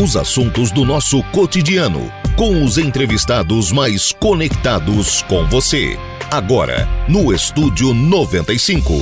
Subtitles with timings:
[0.00, 5.98] Os assuntos do nosso cotidiano, com os entrevistados mais conectados com você.
[6.30, 8.92] Agora, no Estúdio 95.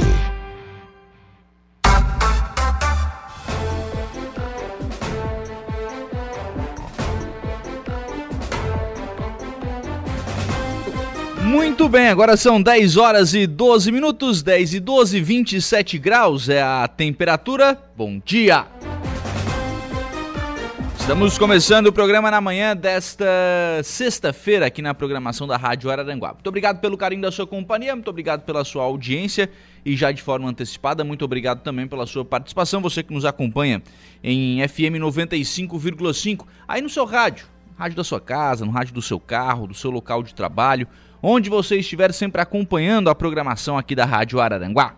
[11.42, 16.62] Muito bem, agora são 10 horas e 12 minutos, 10 e 12, 27 graus é
[16.62, 17.78] a temperatura.
[17.94, 18.64] Bom dia!
[21.06, 23.24] Estamos começando o programa na manhã desta
[23.84, 26.32] sexta-feira aqui na programação da Rádio Araranguá.
[26.32, 29.48] Muito obrigado pelo carinho da sua companhia, muito obrigado pela sua audiência
[29.84, 33.80] e já de forma antecipada, muito obrigado também pela sua participação, você que nos acompanha
[34.20, 37.46] em FM 95,5, aí no seu rádio,
[37.78, 40.88] rádio da sua casa, no rádio do seu carro, do seu local de trabalho,
[41.22, 44.96] onde você estiver sempre acompanhando a programação aqui da Rádio Araranguá.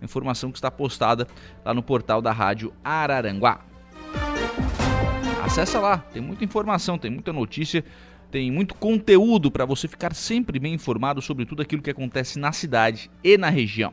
[0.01, 1.27] Informação que está postada
[1.63, 3.61] lá no portal da Rádio Araranguá.
[5.45, 7.85] Acesse lá, tem muita informação, tem muita notícia
[8.31, 12.53] tem muito conteúdo para você ficar sempre bem informado sobre tudo aquilo que acontece na
[12.53, 13.93] cidade e na região.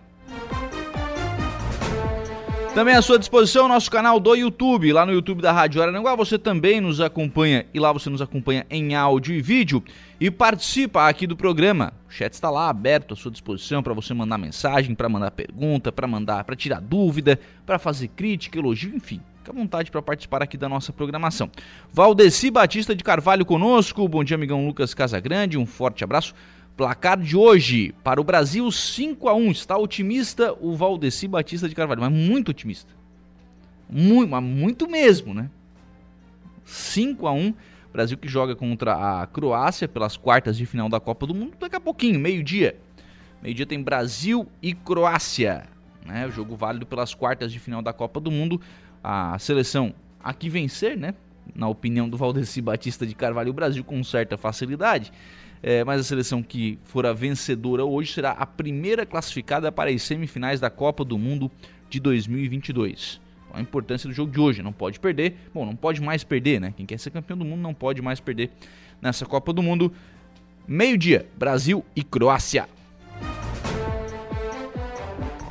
[2.76, 6.14] Também à sua disposição o nosso canal do YouTube, lá no YouTube da Rádio Arananguá,
[6.14, 9.82] você também nos acompanha e lá você nos acompanha em áudio e vídeo
[10.20, 11.94] e participa aqui do programa.
[12.10, 15.90] O chat está lá aberto à sua disposição para você mandar mensagem, para mandar pergunta,
[15.90, 19.22] para mandar, para tirar dúvida, para fazer crítica, elogio, enfim.
[19.46, 21.52] Fique à vontade para participar aqui da nossa programação.
[21.94, 24.08] Valdeci Batista de Carvalho conosco.
[24.08, 25.56] Bom dia, amigão Lucas Casagrande.
[25.56, 26.34] Um forte abraço.
[26.76, 31.76] Placar de hoje para o Brasil 5 a 1 Está otimista o Valdeci Batista de
[31.76, 32.92] Carvalho, mas muito otimista.
[33.88, 35.48] Muito, mas muito mesmo, né?
[36.64, 37.54] 5 a 1
[37.94, 41.76] Brasil que joga contra a Croácia pelas quartas de final da Copa do Mundo daqui
[41.76, 42.80] a pouquinho, meio-dia.
[43.44, 45.70] Meio-dia tem Brasil e Croácia.
[46.04, 46.26] Né?
[46.28, 48.62] O jogo válido pelas quartas de final da Copa do Mundo
[49.06, 51.14] a seleção aqui vencer, né?
[51.54, 55.12] Na opinião do Valdeci Batista de Carvalho, o Brasil com certa facilidade.
[55.62, 60.02] É, mas a seleção que for a vencedora hoje será a primeira classificada para as
[60.02, 61.52] semifinais da Copa do Mundo
[61.88, 63.22] de 2022.
[63.46, 65.36] Então, a importância do jogo de hoje, não pode perder.
[65.54, 66.74] Bom, não pode mais perder, né?
[66.76, 68.50] Quem quer ser campeão do mundo não pode mais perder
[69.00, 69.94] nessa Copa do Mundo.
[70.68, 72.68] Meio-dia, Brasil e Croácia.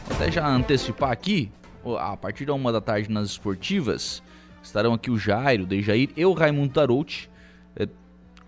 [0.06, 1.50] Vou até já antecipar aqui,
[1.99, 4.22] a partir da uma da tarde nas esportivas,
[4.62, 7.31] estarão aqui o Jairo, o Dejair e o Raimundo Tarouti
[7.77, 7.87] é,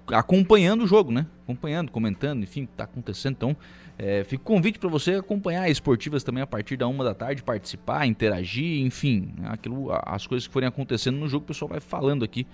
[0.08, 1.26] acompanhando o jogo, né?
[1.44, 3.34] Acompanhando, comentando, enfim, o que está acontecendo.
[3.34, 3.56] Então,
[3.98, 7.14] é, fica o convite para você acompanhar as esportivas também a partir da uma da
[7.14, 9.48] tarde, participar, interagir, enfim, né?
[9.50, 12.46] aquilo, as coisas que forem acontecendo no jogo, o pessoal vai falando aqui,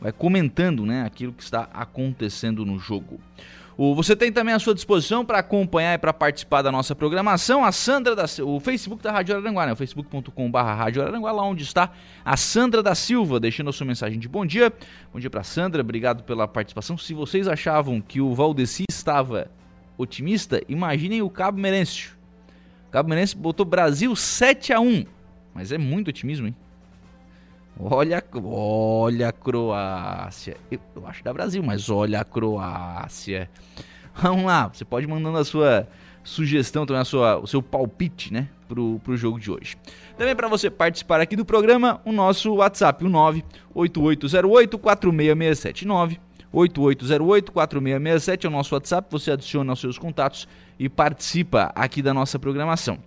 [0.00, 1.04] vai comentando, né?
[1.04, 3.20] Aquilo que está acontecendo no jogo.
[3.94, 7.70] Você tem também à sua disposição para acompanhar e para participar da nossa programação a
[7.70, 9.76] Sandra da o Facebook da Rádio Araranguá, né?
[9.76, 11.92] Facebook.com.br Rádio Araranguá, lá onde está
[12.24, 14.72] a Sandra da Silva, deixando a sua mensagem de bom dia.
[15.12, 16.98] Bom dia para Sandra, obrigado pela participação.
[16.98, 19.48] Se vocês achavam que o Valdeci estava
[19.96, 22.10] otimista, imaginem o Cabo Merencio.
[22.88, 25.18] O Cabo Merencio botou Brasil 7 a 1
[25.58, 26.56] mas é muito otimismo, hein?
[27.78, 30.56] Olha, olha a Croácia.
[30.70, 33.48] Eu, eu acho da Brasil, mas olha a Croácia.
[34.14, 35.86] Vamos lá, você pode mandando a sua
[36.24, 39.76] sugestão, também a sua, o seu palpite, né, pro, pro jogo de hoje.
[40.16, 43.08] Também para você participar aqui do programa, o nosso WhatsApp, o
[43.74, 46.18] 98808-4667.
[46.52, 52.38] 8808-4667 é o nosso WhatsApp, você adiciona os seus contatos e participa aqui da nossa
[52.38, 52.98] programação.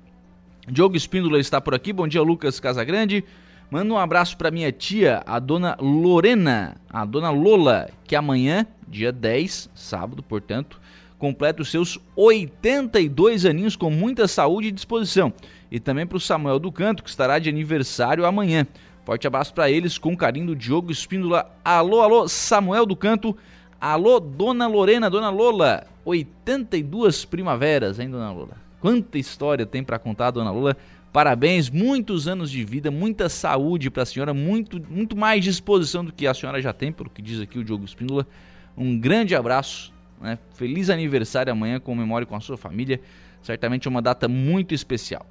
[0.68, 3.26] Diogo Espíndola está por aqui, bom dia Lucas Casagrande.
[3.72, 9.14] Manda um abraço para minha tia, a dona Lorena, a dona Lola, que amanhã, dia
[9.14, 10.78] 10, sábado, portanto,
[11.18, 15.32] completa os seus 82 aninhos com muita saúde e disposição.
[15.72, 18.68] E também para o Samuel do Canto, que estará de aniversário amanhã.
[19.06, 21.50] Forte abraço para eles, com carinho do Diogo Espíndola.
[21.64, 23.38] Alô, alô, Samuel do Canto.
[23.80, 25.88] Alô, dona Lorena, dona Lola.
[26.04, 28.58] 82 primaveras, hein, dona Lola?
[28.82, 30.76] Quanta história tem para contar, dona Lola.
[31.12, 36.14] Parabéns, muitos anos de vida, muita saúde para a senhora, muito, muito mais disposição do
[36.14, 38.26] que a senhora já tem, pelo que diz aqui o Diogo Espíndola.
[38.78, 40.40] Um grande abraço, né?
[40.54, 43.02] feliz aniversário amanhã, comemore com a sua família.
[43.44, 45.26] Certamente é uma data muito especial.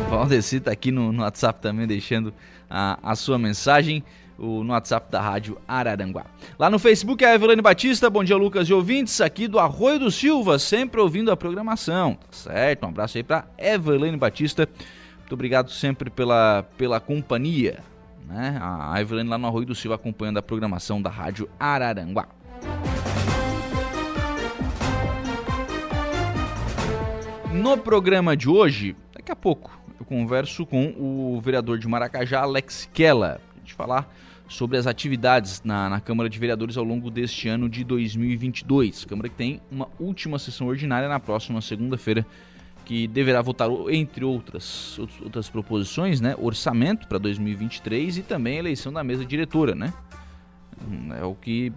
[0.00, 2.32] O Valdeci está aqui no, no, WhatsApp também deixando
[2.70, 4.04] a, a sua mensagem.
[4.38, 6.26] O, no WhatsApp da Rádio Araranguá.
[6.58, 9.98] Lá no Facebook é a Evelane Batista, bom dia Lucas e ouvintes, aqui do Arroio
[9.98, 12.84] do Silva, sempre ouvindo a programação, tá certo?
[12.84, 14.68] Um abraço aí para Evelane Batista,
[15.18, 17.78] muito obrigado sempre pela, pela companhia,
[18.26, 18.58] né?
[18.60, 22.28] A Evelane lá no Arroio do Silva acompanhando a programação da Rádio Araranguá.
[27.52, 32.88] No programa de hoje, daqui a pouco, eu converso com o vereador de Maracajá, Alex
[32.92, 34.08] Kella, gente falar
[34.48, 39.04] sobre as atividades na, na, Câmara de Vereadores ao longo deste ano de 2022.
[39.04, 42.24] Câmara que tem uma última sessão ordinária na próxima segunda-feira,
[42.84, 48.92] que deverá votar, entre outras, outras proposições, né, orçamento para 2023 e também a eleição
[48.92, 49.74] da mesa diretora.
[49.74, 49.92] Né?
[51.18, 51.72] É o que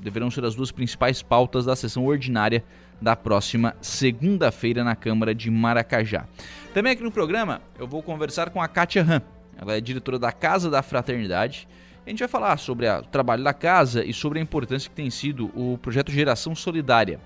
[0.00, 2.64] deverão ser as duas principais pautas da sessão ordinária
[3.00, 6.26] da próxima segunda-feira na Câmara de Maracajá.
[6.72, 9.41] Também aqui no programa eu vou conversar com a Kátia Han.
[9.62, 11.68] Ela é diretora da Casa da Fraternidade.
[12.04, 15.08] A gente vai falar sobre o trabalho da casa e sobre a importância que tem
[15.08, 17.20] sido o projeto Geração Solidária,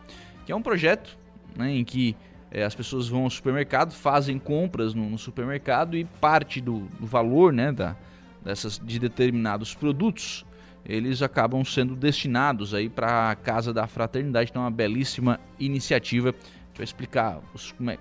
[0.45, 1.17] que é um projeto
[1.57, 2.15] né, em que
[2.51, 7.07] é, as pessoas vão ao supermercado, fazem compras no, no supermercado e parte do, do
[7.07, 7.97] valor né, da,
[8.45, 10.45] dessas, de determinados produtos
[10.89, 14.51] eles acabam sendo destinados aí para a Casa da Fraternidade.
[14.51, 16.29] Então, é uma belíssima iniciativa.
[16.29, 17.99] A gente vai explicar os, é,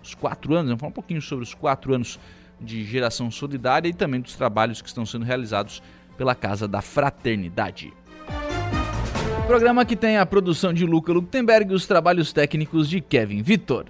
[0.00, 2.20] os quatro anos, vamos falar um pouquinho sobre os quatro anos
[2.60, 5.82] de geração solidária e também dos trabalhos que estão sendo realizados
[6.16, 7.92] pela Casa da Fraternidade.
[9.46, 13.86] Programa que tem a produção de Luca Luktenberg e os trabalhos técnicos de Kevin Vitor.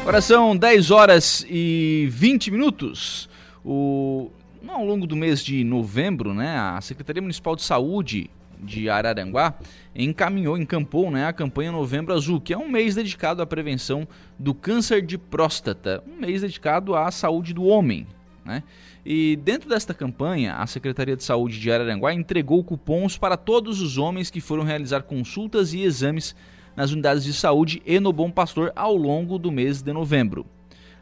[0.00, 3.28] Agora são 10 horas e 20 minutos.
[3.64, 4.30] O,
[4.68, 8.30] ao longo do mês de novembro, né, a Secretaria Municipal de Saúde
[8.64, 9.54] de Araranguá
[9.94, 14.08] encaminhou, encampou né, a campanha Novembro Azul, que é um mês dedicado à prevenção
[14.38, 18.06] do câncer de próstata, um mês dedicado à saúde do homem.
[18.44, 18.62] Né?
[19.04, 23.98] E dentro desta campanha, a Secretaria de Saúde de Araranguá entregou cupons para todos os
[23.98, 26.34] homens que foram realizar consultas e exames
[26.76, 30.44] nas unidades de saúde e no Bom Pastor ao longo do mês de novembro.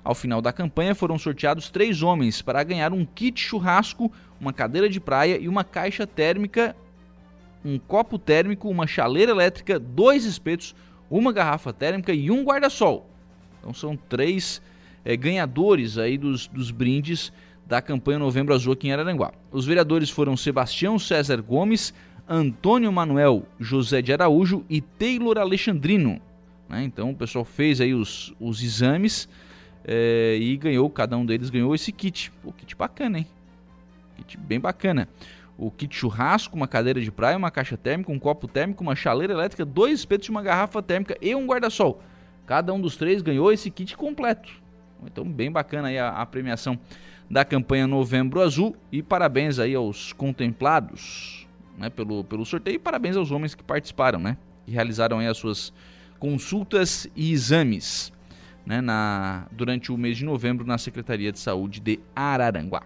[0.04, 4.10] Ao final da campanha foram sorteados três homens para ganhar um kit churrasco,
[4.40, 6.74] uma cadeira de praia e uma caixa térmica,
[7.64, 10.74] um copo térmico, uma chaleira elétrica, dois espetos,
[11.10, 13.08] uma garrafa térmica e um guarda-sol.
[13.58, 14.60] Então são três
[15.04, 17.32] é, ganhadores aí dos, dos brindes
[17.66, 19.32] da campanha Novembro Azul aqui em Araranguá.
[19.50, 21.94] Os vereadores foram Sebastião César Gomes,
[22.28, 26.20] Antônio Manuel José de Araújo e Taylor Alexandrino.
[26.68, 26.82] Né?
[26.84, 29.28] Então o pessoal fez aí os, os exames
[29.84, 32.32] é, e ganhou, cada um deles ganhou esse kit.
[32.42, 33.26] Pô, kit bacana, hein?
[34.16, 35.08] Kit bem bacana.
[35.56, 39.32] O kit churrasco, uma cadeira de praia, uma caixa térmica, um copo térmico, uma chaleira
[39.32, 42.02] elétrica, dois espetos uma garrafa térmica e um guarda-sol.
[42.46, 44.50] Cada um dos três ganhou esse kit completo.
[45.04, 46.78] Então, bem bacana aí a, a premiação
[47.30, 51.46] da campanha Novembro Azul e parabéns aí aos contemplados
[51.78, 52.76] né, pelo, pelo sorteio.
[52.76, 54.36] E parabéns aos homens que participaram, né?
[54.64, 55.72] Que realizaram aí as suas
[56.18, 58.12] consultas e exames
[58.64, 62.82] né, na, durante o mês de novembro na Secretaria de Saúde de Araranguá.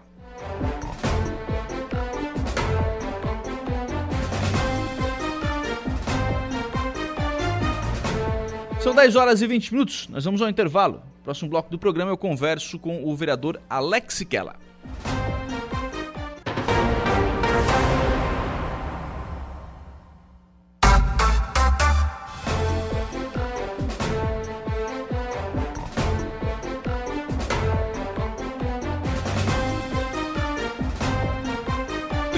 [8.79, 11.01] São 10 horas e 20 minutos, nós vamos ao intervalo.
[11.23, 14.55] Próximo bloco do programa eu converso com o vereador Alex Kella.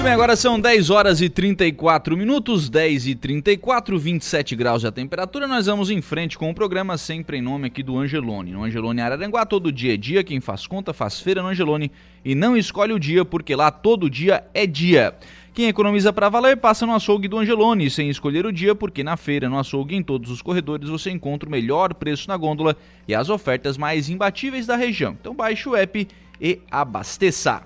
[0.10, 5.48] Bem, agora são 10 horas e 34 minutos, 10 e 34, 27 graus a temperatura.
[5.48, 8.52] Nós vamos em frente com o programa sempre em nome aqui do Angelone.
[8.52, 10.24] No Angelone Araranguá, todo dia é dia.
[10.24, 11.92] Quem faz conta faz feira no Angelone
[12.26, 15.14] e não escolhe o dia, porque lá todo dia é dia.
[15.54, 19.16] Quem economiza para valer passa no açougue do Angelone, sem escolher o dia, porque na
[19.16, 22.76] feira, no açougue em todos os corredores você encontra o melhor preço na gôndola
[23.08, 25.16] e as ofertas mais imbatíveis da região.
[25.20, 26.08] Então baixe o app
[26.42, 27.62] e abasteça.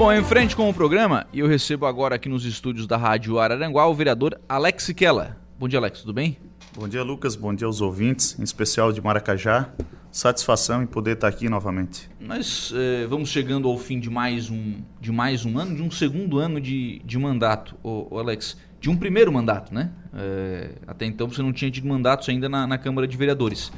[0.00, 3.86] Bom, em frente com o programa, eu recebo agora aqui nos estúdios da Rádio Araranguá
[3.86, 5.36] o vereador Alex Kella.
[5.58, 6.38] Bom dia, Alex, tudo bem?
[6.74, 7.36] Bom dia, Lucas.
[7.36, 9.68] Bom dia aos ouvintes, em especial de Maracajá.
[10.10, 12.08] Satisfação em poder estar aqui novamente.
[12.18, 15.90] Nós eh, vamos chegando ao fim de mais um, de mais um ano, de um
[15.90, 18.56] segundo ano de, de mandato, ô, ô Alex.
[18.80, 19.90] De um primeiro mandato, né?
[20.14, 23.70] É, até então você não tinha tido mandatos ainda na, na Câmara de Vereadores.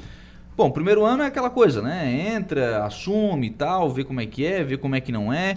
[0.57, 2.33] Bom, primeiro ano é aquela coisa, né?
[2.33, 5.57] Entra, assume e tal, vê como é que é, vê como é que não é.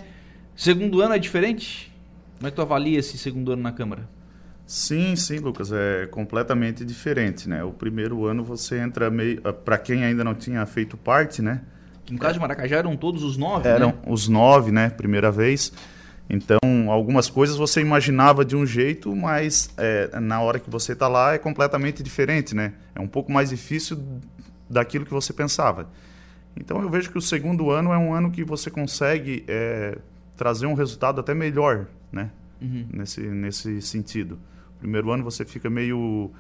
[0.56, 1.92] Segundo ano é diferente?
[2.38, 4.08] Como é que tu avalia esse segundo ano na Câmara?
[4.66, 7.64] Sim, sim, Lucas, é completamente diferente, né?
[7.64, 11.62] O primeiro ano você entra meio, ah, para quem ainda não tinha feito parte, né?
[12.10, 13.96] No caso de Maracajá eram todos os nove, Eram né?
[14.08, 14.90] os nove, né?
[14.90, 15.72] Primeira vez.
[16.28, 16.58] Então,
[16.90, 21.34] algumas coisas você imaginava de um jeito, mas é, na hora que você está lá
[21.34, 22.74] é completamente diferente, né?
[22.96, 24.04] É um pouco mais difícil
[24.68, 25.88] daquilo que você pensava.
[26.58, 29.98] Então, eu vejo que o segundo ano é um ano que você consegue é,
[30.36, 32.32] trazer um resultado até melhor, né?
[32.62, 32.88] Uhum.
[32.92, 34.40] Nesse, nesse sentido.
[34.80, 36.32] Primeiro ano você fica meio.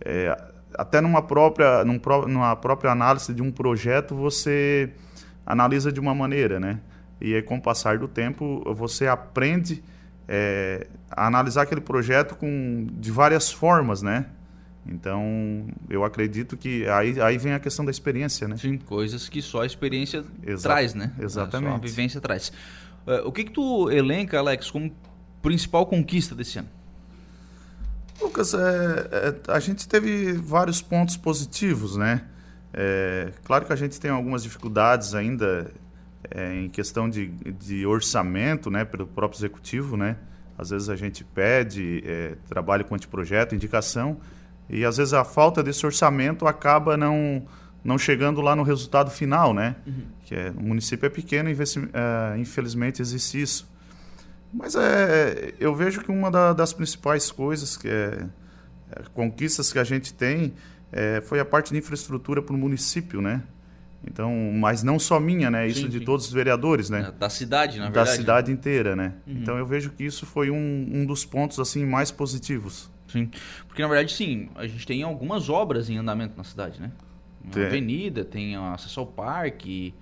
[0.00, 0.36] É,
[0.74, 4.90] até numa própria, num, numa própria análise de um projeto, você
[5.44, 6.80] analisa de uma maneira, né?
[7.20, 9.82] E aí, com o passar do tempo, você aprende
[10.26, 14.26] é, a analisar aquele projeto com, de várias formas, né?
[14.86, 18.56] Então, eu acredito que aí, aí vem a questão da experiência, né?
[18.56, 21.12] Sim, coisas que só a experiência Exa traz, né?
[21.18, 21.70] Exatamente.
[21.70, 22.52] Só a vivência traz.
[23.06, 24.92] Uh, o que que tu elenca, Alex, como
[25.42, 26.68] principal conquista desse ano?
[28.20, 32.22] Lucas, é, é, a gente teve vários pontos positivos, né?
[32.72, 35.72] É, claro que a gente tem algumas dificuldades ainda
[36.30, 40.16] é, em questão de, de orçamento, né, pelo próprio executivo, né?
[40.56, 44.18] Às vezes a gente pede é, trabalho com anteprojeto, indicação,
[44.68, 47.42] e às vezes a falta desse orçamento acaba não,
[47.82, 49.76] não chegando lá no resultado final, né?
[49.86, 50.02] Uhum.
[50.24, 53.68] Que é, o município é pequeno e é, infelizmente existe isso.
[54.52, 58.26] Mas é, eu vejo que uma da, das principais coisas, que é,
[58.90, 60.54] é, conquistas que a gente tem,
[60.92, 63.42] é, foi a parte de infraestrutura para o município, né?
[64.04, 65.68] Então, mas não só minha, né?
[65.68, 66.04] Isso sim, de sim.
[66.04, 67.06] todos os vereadores, né?
[67.08, 68.10] É, da cidade, na verdade.
[68.10, 69.14] Da cidade inteira, né?
[69.26, 69.34] Uhum.
[69.34, 72.90] Então eu vejo que isso foi um, um dos pontos assim mais positivos.
[73.08, 73.30] Sim,
[73.66, 76.90] porque na verdade sim, a gente tem algumas obras em andamento na cidade, né?
[77.42, 77.64] Uma tem.
[77.64, 79.94] avenida, tem acesso ao parque,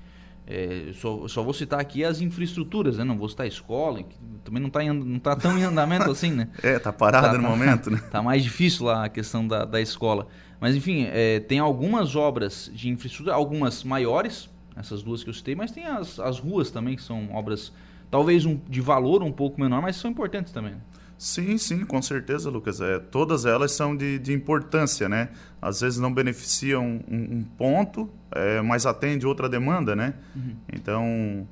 [0.51, 3.05] é, só, só vou citar aqui as infraestruturas, né?
[3.05, 6.33] Não vou citar a escola, que também não está não tá tão em andamento assim,
[6.33, 6.49] né?
[6.65, 8.01] É, tá parada tá, no tá, momento, né?
[8.11, 10.27] Tá mais difícil lá a questão da, da escola.
[10.59, 15.55] Mas enfim, é, tem algumas obras de infraestrutura, algumas maiores, essas duas que eu citei,
[15.55, 17.71] mas tem as, as ruas também, que são obras
[18.11, 20.75] talvez um, de valor um pouco menor, mas são importantes também.
[21.19, 22.81] Sim, sim, com certeza, Lucas.
[22.81, 25.31] É, todas elas são de, de importância, né?
[25.61, 30.15] Às vezes não beneficiam um, um ponto, é, mas atende outra demanda, né?
[30.37, 30.55] Uhum.
[30.73, 31.49] Então,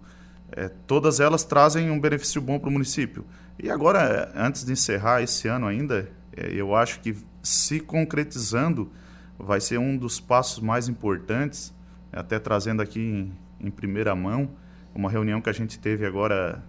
[0.53, 3.25] é, todas elas trazem um benefício bom para o município.
[3.61, 8.93] E agora, antes de encerrar esse ano ainda, é, eu acho que se concretizando
[9.37, 11.75] vai ser um dos passos mais importantes,
[12.13, 13.33] até trazendo aqui em,
[13.67, 14.49] em primeira mão,
[14.95, 16.63] uma reunião que a gente teve agora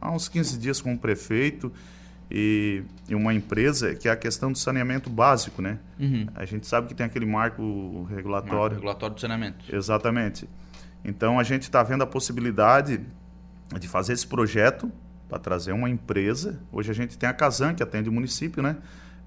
[0.00, 1.70] há uns 15 dias com o prefeito
[2.34, 5.78] e, e, uma empresa que é a questão do saneamento básico, né?
[6.00, 6.26] Uhum.
[6.34, 8.58] A gente sabe que tem aquele marco regulatório.
[8.58, 9.64] Marco regulatório do saneamento.
[9.70, 10.48] Exatamente.
[11.04, 13.00] Então a gente está vendo a possibilidade
[13.78, 14.90] de fazer esse projeto
[15.28, 16.58] para trazer uma empresa.
[16.72, 18.78] Hoje a gente tem a Casan, que atende o município, né?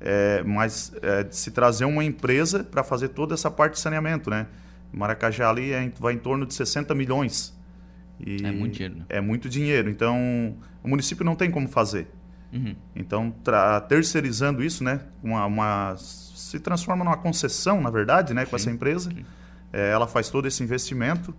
[0.02, 4.32] É, mas é, de se trazer uma empresa para fazer toda essa parte de saneamento,
[4.32, 4.48] né?
[4.92, 7.56] Maracajá ali é, vai em torno de 60 milhões.
[8.20, 8.96] É muito dinheiro.
[8.96, 9.06] Né?
[9.10, 9.90] É muito dinheiro.
[9.92, 12.08] Então, o município não tem como fazer.
[12.52, 12.76] Uhum.
[12.96, 13.34] Então,
[13.88, 18.64] terceirizando isso, né, uma, uma, se transforma numa concessão, na verdade, né, com Sim.
[18.64, 19.12] essa empresa.
[19.74, 21.36] É, ela faz todo esse investimento.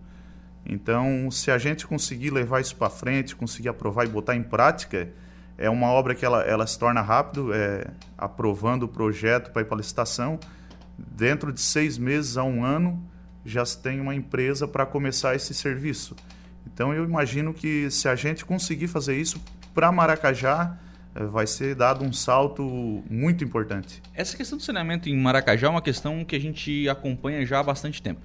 [0.64, 5.08] Então, se a gente conseguir levar isso para frente, conseguir aprovar e botar em prática,
[5.56, 7.86] é uma obra que ela, ela se torna rápido, é,
[8.18, 10.38] aprovando o projeto para ir para licitação.
[10.98, 13.02] Dentro de seis meses a um ano,
[13.44, 16.16] já se tem uma empresa para começar esse serviço.
[16.66, 19.40] Então, eu imagino que se a gente conseguir fazer isso
[19.72, 20.76] para Maracajá,
[21.24, 24.02] vai ser dado um salto muito importante.
[24.14, 27.62] Essa questão do saneamento em Maracajá é uma questão que a gente acompanha já há
[27.62, 28.20] bastante tempo.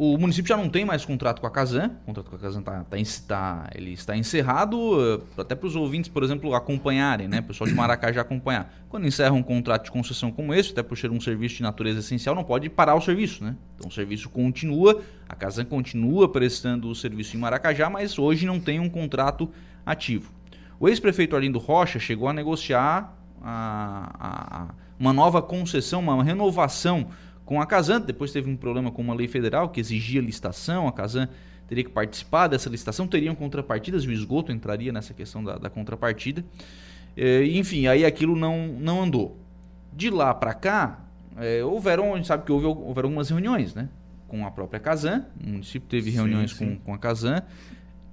[0.00, 2.62] O município já não tem mais contrato com a Casan, o contrato com a Casan
[2.62, 2.96] tá, tá,
[3.26, 7.40] tá, ele está encerrado, eh, até para os ouvintes, por exemplo, acompanharem, né?
[7.40, 8.72] O pessoal de Maracajá acompanhar.
[8.88, 11.98] Quando encerra um contrato de concessão como esse, até por ser um serviço de natureza
[11.98, 13.56] essencial, não pode parar o serviço, né?
[13.74, 18.60] Então o serviço continua, a Casan continua prestando o serviço em Maracajá, mas hoje não
[18.60, 19.50] tem um contrato
[19.84, 20.37] ativo.
[20.80, 24.68] O ex-prefeito Arlindo Rocha chegou a negociar a, a, a
[24.98, 27.08] uma nova concessão, uma renovação
[27.44, 28.00] com a Casan.
[28.00, 30.86] Depois teve um problema com uma lei federal que exigia licitação.
[30.86, 31.28] A Casan
[31.66, 36.44] teria que participar dessa licitação, teriam contrapartidas, o esgoto entraria nessa questão da, da contrapartida.
[37.16, 39.36] É, enfim, aí aquilo não, não andou.
[39.92, 41.00] De lá para cá,
[41.36, 43.88] é, houveram, a gente sabe que houve, houveram algumas reuniões, né?
[44.28, 46.76] Com a própria Casan, o município teve reuniões sim, sim.
[46.76, 47.42] Com, com a Casan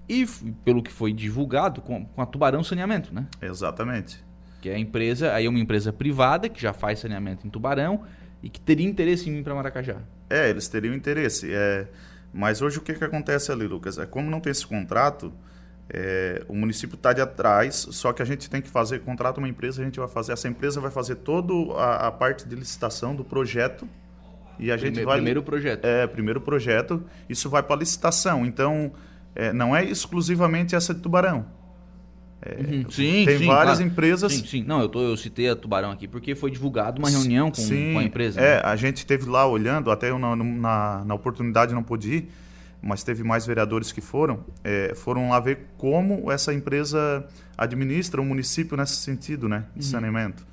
[0.07, 0.25] e,
[0.63, 3.27] pelo que foi divulgado, com, com a Tubarão Saneamento, né?
[3.41, 4.23] Exatamente.
[4.61, 8.03] Que é a empresa, aí é uma empresa privada que já faz saneamento em Tubarão
[8.41, 9.97] e que teria interesse em vir para Maracajá.
[10.29, 11.49] É, eles teriam interesse.
[11.51, 11.87] É...
[12.33, 13.97] Mas hoje o que, que acontece ali, Lucas?
[13.97, 15.31] É como não tem esse contrato,
[15.87, 19.47] É, o município está de atrás, só que a gente tem que fazer, contrata uma
[19.47, 23.15] empresa, a gente vai fazer, essa empresa vai fazer toda a, a parte de licitação
[23.15, 23.87] do projeto
[24.57, 25.17] e a gente primeiro, vai...
[25.17, 25.85] Primeiro projeto.
[25.85, 28.93] É, primeiro projeto, isso vai para licitação, então
[29.35, 31.45] é, não é exclusivamente essa de Tubarão.
[32.41, 32.91] É, uhum.
[32.91, 33.91] Sim, tem sim, várias claro.
[33.91, 34.33] empresas.
[34.33, 34.63] Sim, sim.
[34.63, 37.93] Não, eu, tô, eu citei a Tubarão aqui porque foi divulgado uma reunião com, sim,
[37.93, 38.39] com a empresa.
[38.39, 38.61] É, né?
[38.63, 42.29] a gente teve lá olhando, até eu na, na, na oportunidade não pude ir,
[42.81, 47.25] mas teve mais vereadores que foram, é, foram lá ver como essa empresa
[47.57, 49.91] administra o município nesse sentido, né, de uhum.
[49.91, 50.45] saneamento.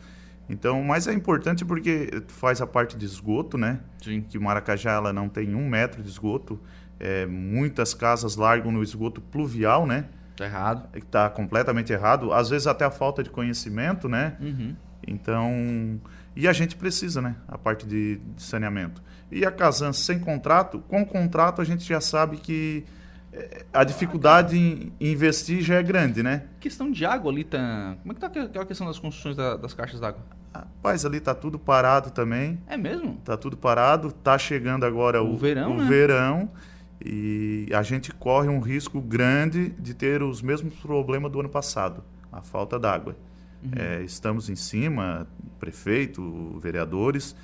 [0.49, 3.81] Então, mas é importante porque faz a parte de esgoto, né?
[4.03, 4.23] Sim.
[4.23, 6.61] Que Maracajá ela não tem um metro de esgoto.
[7.05, 10.05] É, muitas casas largam no esgoto pluvial, né?
[10.37, 10.89] Tá errado.
[10.95, 12.33] Está completamente errado.
[12.33, 14.37] Às vezes até a falta de conhecimento, né?
[14.41, 14.77] Uhum.
[15.05, 16.01] Então,
[16.37, 17.35] e a gente precisa, né?
[17.49, 19.03] A parte de, de saneamento.
[19.33, 22.85] E a Casan sem contrato, com contrato a gente já sabe que
[23.33, 26.45] eh, a dificuldade em investir já é grande, né?
[26.61, 27.97] Questão de água ali, tá...
[28.01, 30.23] como é que tá aquela questão das construções da, das caixas d'água?
[30.55, 32.61] Rapaz, ali tá tudo parado também.
[32.69, 33.17] É mesmo?
[33.25, 35.85] Tá tudo parado, tá chegando agora o, o verão, o né?
[35.85, 36.51] verão
[37.05, 42.03] e a gente corre um risco grande de ter os mesmos problemas do ano passado,
[42.31, 43.17] a falta d'água.
[43.63, 43.71] Uhum.
[43.77, 45.27] É, estamos em cima,
[45.59, 47.37] prefeito, vereadores,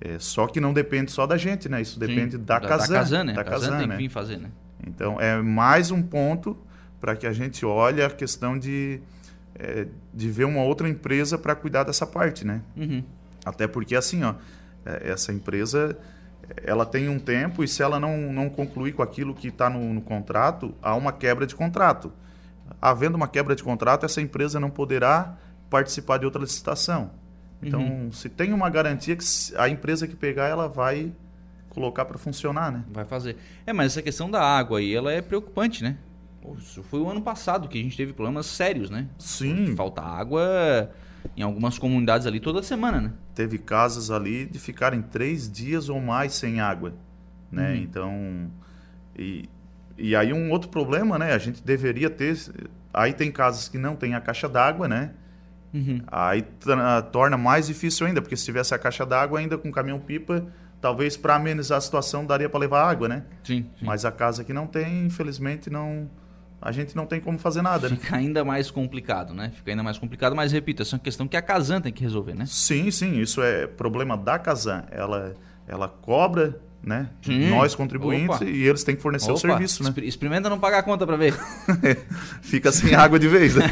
[0.00, 1.80] é, só que não depende só da gente, né?
[1.80, 2.92] Isso depende Sim, da, da Casan.
[2.92, 3.32] Da Casan, né?
[3.34, 3.96] Da Casan tem né?
[3.96, 4.50] que vir fazer, né?
[4.86, 6.56] Então, é mais um ponto
[7.00, 9.00] para que a gente olhe a questão de,
[9.54, 12.62] é, de ver uma outra empresa para cuidar dessa parte, né?
[12.76, 13.02] Uhum.
[13.44, 14.34] Até porque, assim, ó,
[14.84, 15.96] essa empresa
[16.64, 19.94] ela tem um tempo e se ela não, não concluir com aquilo que está no,
[19.94, 22.12] no, contrato, há uma quebra de contrato.
[22.80, 25.36] Havendo uma quebra de contrato, essa empresa não poderá
[25.70, 27.10] participar de outra licitação.
[27.62, 28.12] Então, uhum.
[28.12, 29.24] se tem uma garantia que
[29.56, 31.12] a empresa que pegar, ela vai
[31.70, 32.84] colocar para funcionar, né?
[32.90, 33.36] Vai fazer.
[33.64, 35.96] É, mas essa questão da água aí, ela é preocupante, né?
[36.58, 39.06] Isso foi o ano passado que a gente teve problemas sérios, né?
[39.16, 39.76] Sim.
[39.76, 40.90] Falta água
[41.36, 43.12] em algumas comunidades ali toda semana, né?
[43.34, 46.94] Teve casas ali de ficarem três dias ou mais sem água,
[47.50, 47.70] né?
[47.70, 47.76] Uhum.
[47.76, 48.50] Então,
[49.16, 49.48] e,
[49.96, 51.32] e aí um outro problema, né?
[51.32, 52.36] A gente deveria ter...
[52.92, 55.12] Aí tem casas que não tem a caixa d'água, né?
[55.72, 56.02] Uhum.
[56.06, 56.44] Aí
[57.10, 60.46] torna mais difícil ainda, porque se tivesse a caixa d'água ainda com caminhão-pipa,
[60.80, 63.24] talvez para amenizar a situação daria para levar água, né?
[63.42, 66.10] Sim, sim, Mas a casa que não tem, infelizmente, não
[66.62, 67.88] a gente não tem como fazer nada.
[67.88, 68.18] Fica né?
[68.18, 69.50] ainda mais complicado, né?
[69.54, 72.02] Fica ainda mais complicado, mas repito, essa é uma questão que a Casan tem que
[72.02, 72.44] resolver, né?
[72.46, 74.84] Sim, sim, isso é problema da Casan.
[74.92, 75.34] Ela,
[75.66, 77.10] ela cobra, né?
[77.20, 77.50] Sim.
[77.50, 78.44] Nós contribuintes Opa.
[78.44, 79.34] e eles têm que fornecer Opa.
[79.34, 79.92] o serviço, né?
[79.98, 81.34] Experimenta não pagar a conta para ver.
[82.42, 83.64] Fica sem água de vez, né?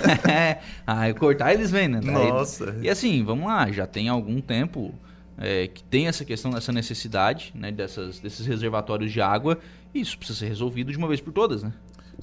[0.85, 2.01] ah, cortar eles vêm, né?
[2.03, 2.77] Nossa.
[2.83, 4.93] E assim, vamos lá, já tem algum tempo
[5.39, 7.71] é, que tem essa questão, essa necessidade, né?
[7.71, 9.59] Dessas, desses reservatórios de água.
[9.95, 11.73] E isso precisa ser resolvido de uma vez por todas, né?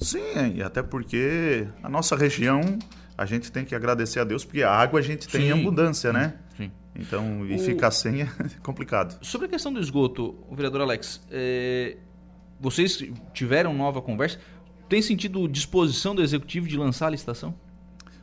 [0.00, 2.78] Sim, e até porque a nossa região,
[3.16, 5.46] a gente tem que agradecer a Deus, porque a água a gente tem Sim.
[5.48, 6.34] em abundância, né?
[6.56, 6.70] Sim.
[6.94, 8.28] Então, e O- ficar sem é
[8.62, 9.18] complicado.
[9.24, 11.96] Sobre a questão do esgoto, o vereador Alex, é,
[12.60, 14.38] vocês tiveram nova conversa?
[14.88, 17.54] Tem sentido disposição do executivo de lançar a licitação?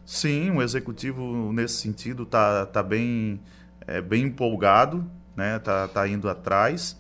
[0.06, 3.40] Sim, o executivo nesse sentido tá, tá bem,
[3.88, 5.60] é, bem empolgado, né?
[5.60, 7.00] Tá, tá indo atrás.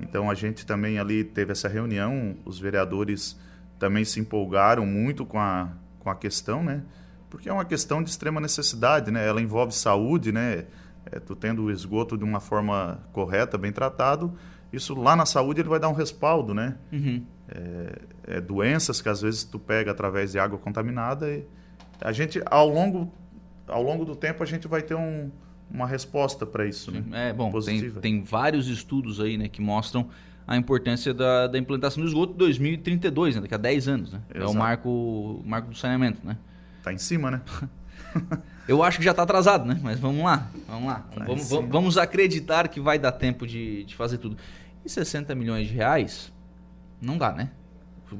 [0.00, 3.38] Então a gente também ali teve essa reunião, os vereadores
[3.78, 6.82] também se empolgaram muito com a, com a questão, né?
[7.30, 9.26] Porque é uma questão de extrema necessidade, né?
[9.26, 10.64] Ela envolve saúde, né?
[11.06, 14.34] É, tu tendo o esgoto de uma forma correta, bem tratado,
[14.72, 16.76] isso lá na saúde ele vai dar um respaldo, né?
[16.92, 17.24] Uhum.
[18.26, 21.46] é, doenças que às vezes tu pega através de água contaminada e
[22.00, 23.10] a gente ao longo
[23.66, 25.30] ao longo do tempo a gente vai ter um,
[25.70, 27.30] uma resposta para isso né?
[27.30, 30.10] É, bom, tem, tem vários estudos aí, né, que mostram
[30.48, 34.20] a importância da, da implantação do esgoto em 2032, né, daqui a 10 anos, né?
[34.32, 36.38] É o marco, marco do saneamento, né?
[36.82, 37.42] tá em cima né
[38.66, 39.78] Eu acho que já está atrasado, né?
[39.82, 40.96] Mas vamos lá, vamos lá.
[41.14, 44.36] Tá vamos, vamos- vamos acreditar que vai dar tempo de, de fazer tudo.
[44.84, 46.32] E 60 milhões de reais,
[47.00, 47.50] não dá, né?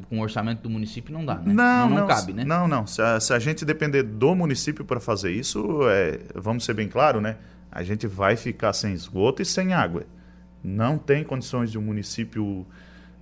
[0.09, 1.53] Com o orçamento do município não dá, né?
[1.53, 2.45] não não, cabe, né?
[2.45, 6.67] não não se a, se a gente depender do município para fazer isso é, vamos
[6.67, 7.38] ser bem claro né
[7.73, 10.05] a gente vai ficar sem esgoto e sem água
[10.62, 12.66] não tem condições de um município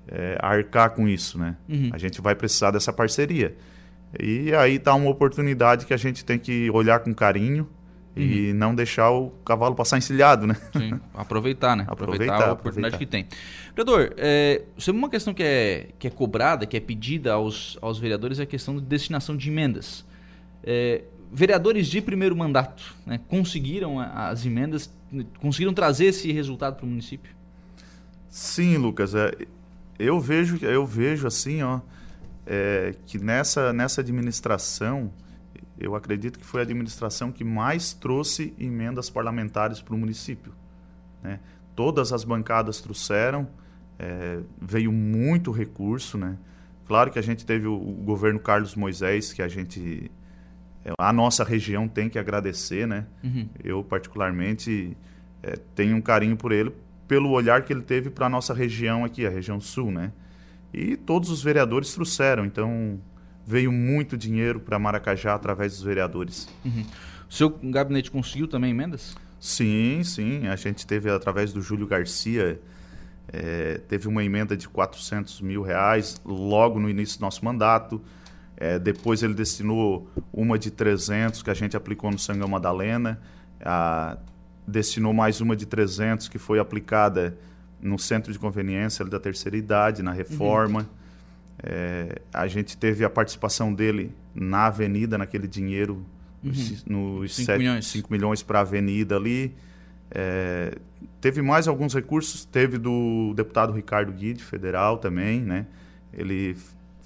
[0.09, 1.91] é, arcar com isso né Uhum.
[1.93, 3.55] a gente vai precisar dessa parceria
[4.21, 7.69] e aí está uma oportunidade que a gente tem que olhar com carinho
[8.19, 8.57] e Uhum.
[8.57, 10.57] não deixar o cavalo passar encilhado, né?
[10.75, 11.85] Sim, aproveitar, né?
[11.87, 12.99] Aproveitar, Aproveitar, a oportunidade aproveitar.
[12.99, 13.27] que tem.
[13.77, 17.99] Vereador, é, sobre uma questão que é, que é cobrada, que é pedida aos, aos
[17.99, 20.03] vereadores, é a questão de destinação de emendas.
[20.65, 24.91] É, vereadores de primeiro mandato né, conseguiram as emendas,
[25.39, 27.35] conseguiram trazer esse resultado para o município?
[28.29, 29.33] Sim, Lucas, é,
[29.99, 31.81] eu vejo eu vejo assim, ó,
[32.47, 35.13] é, que nessa, nessa administração,
[35.79, 40.53] eu acredito que foi a administração que mais trouxe emendas parlamentares para o município.
[41.23, 41.41] Né?
[41.75, 43.49] Todas as bancadas trouxeram,
[43.99, 46.37] é, veio muito recurso, né?
[46.87, 50.11] Claro que a gente teve o, o governo Carlos Moisés, que a gente
[50.99, 53.07] a nossa região tem que agradecer, né?
[53.23, 53.49] Uhum.
[53.63, 54.97] Eu, particularmente,
[55.43, 56.73] é, tenho um carinho por ele,
[57.09, 60.13] pelo olhar que ele teve para a nossa região aqui, a região sul, né?
[60.73, 63.01] E todos os vereadores trouxeram, então
[63.47, 66.49] veio muito dinheiro para Maracajá através dos vereadores.
[66.65, 66.85] Uhum.
[67.29, 69.17] O seu gabinete conseguiu também emendas?
[69.39, 70.47] Sim, sim.
[70.49, 72.61] A gente teve através do Júlio Garcia,
[73.33, 78.03] é, teve uma emenda de 400 mil reais logo no início do nosso mandato.
[78.57, 83.21] É, depois ele destinou uma de 300 que a gente aplicou no Sangão Madalena.
[83.61, 84.17] A,
[84.67, 87.37] destinou mais uma de 300 que foi aplicada
[87.81, 90.81] no centro de conveniência da terceira idade, na reforma.
[90.81, 90.87] Uhum.
[91.63, 96.05] É, a gente teve a participação dele na avenida, naquele dinheiro,
[96.43, 97.21] uhum.
[97.21, 99.55] nos 5 milhões, 5 milhões para a avenida ali.
[100.11, 100.77] É,
[101.21, 105.67] teve mais alguns recursos, teve do deputado Ricardo Guide, federal também, né?
[106.13, 106.57] Ele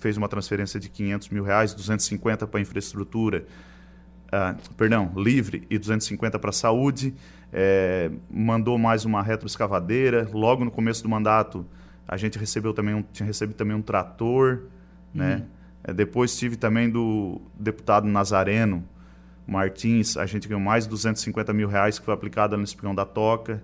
[0.01, 3.45] fez uma transferência de 500 mil reais, 250 para infraestrutura,
[4.27, 7.15] uh, perdão, livre e 250 para saúde.
[7.53, 10.29] É, mandou mais uma retroescavadeira.
[10.33, 11.67] Logo no começo do mandato,
[12.07, 14.63] a gente recebeu também um, tinha recebido também um trator,
[15.13, 15.35] né?
[15.35, 15.41] uhum.
[15.41, 15.47] né?
[15.83, 18.85] É, depois tive também do deputado Nazareno
[19.47, 23.05] Martins, a gente ganhou mais de 250 mil reais que foi aplicado no Espigão da
[23.05, 23.63] Toca.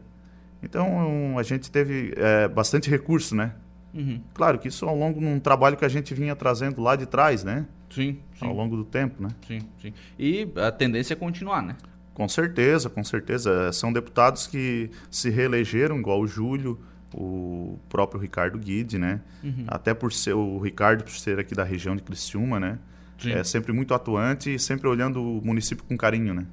[0.62, 3.52] Então a gente teve é, bastante recurso, né?
[3.96, 4.20] Uhum.
[4.34, 7.06] Claro que isso ao longo de um trabalho que a gente vinha trazendo lá de
[7.06, 7.66] trás, né?
[7.88, 8.46] Sim, sim.
[8.46, 9.30] Ao longo do tempo, né?
[9.46, 9.92] Sim, sim.
[10.18, 11.76] E a tendência é continuar, né?
[12.12, 13.72] Com certeza, com certeza.
[13.72, 16.78] São deputados que se reelegeram, igual o Júlio,
[17.14, 19.20] o próprio Ricardo Guide, né?
[19.42, 19.64] Uhum.
[19.66, 22.78] Até por ser o Ricardo, por ser aqui da região de Criciúma, né?
[23.18, 23.32] Sim.
[23.32, 26.46] É sempre muito atuante e sempre olhando o município com carinho, né?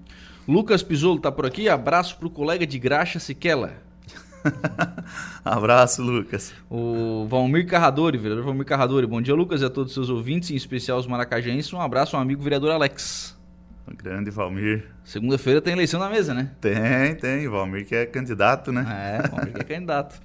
[0.47, 1.67] Lucas Pisolo está por aqui.
[1.67, 3.73] Abraço para o colega de graxa Siquela.
[5.43, 6.53] Abraço, Lucas.
[6.69, 9.07] O Valmir Carradori, vereador Valmir Carradori.
[9.07, 11.71] Bom dia, Lucas, e a todos os seus ouvintes, em especial os maracajenses.
[11.73, 13.37] Um abraço ao amigo vereador Alex.
[13.97, 14.85] Grande Valmir.
[15.03, 16.51] Segunda-feira tem eleição na mesa, né?
[16.61, 17.47] Tem, tem.
[17.47, 18.85] Valmir que é candidato, né?
[18.89, 20.19] É, Valmir que é candidato.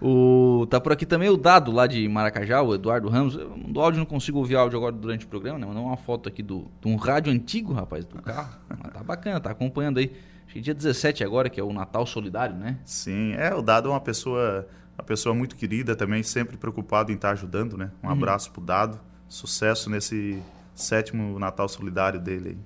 [0.00, 3.36] O, tá por aqui também o Dado lá de Maracajá, o Eduardo Ramos.
[3.36, 5.66] Do áudio não consigo ouvir áudio agora durante o programa, né?
[5.66, 8.56] Mandou uma foto aqui do, de um rádio antigo, rapaz, do carro.
[8.82, 10.10] Mas tá bacana, tá acompanhando aí.
[10.50, 12.76] Acho que dia 17 agora, que é o Natal Solidário, né?
[12.84, 14.66] Sim, é, o Dado é uma pessoa,
[14.98, 17.92] uma pessoa muito querida também, sempre preocupado em estar ajudando, né?
[18.02, 18.12] Um uhum.
[18.12, 18.98] abraço pro Dado.
[19.28, 20.42] Sucesso nesse
[20.74, 22.58] sétimo Natal Solidário dele aí.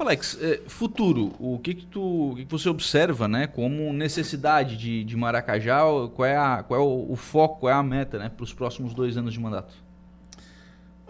[0.00, 4.76] Alex, é, futuro, o que que, tu, o que, que você observa né, como necessidade
[4.76, 5.82] de, de Maracajá?
[6.16, 8.52] Qual é, a, qual é o, o foco, qual é a meta né, para os
[8.52, 9.72] próximos dois anos de mandato?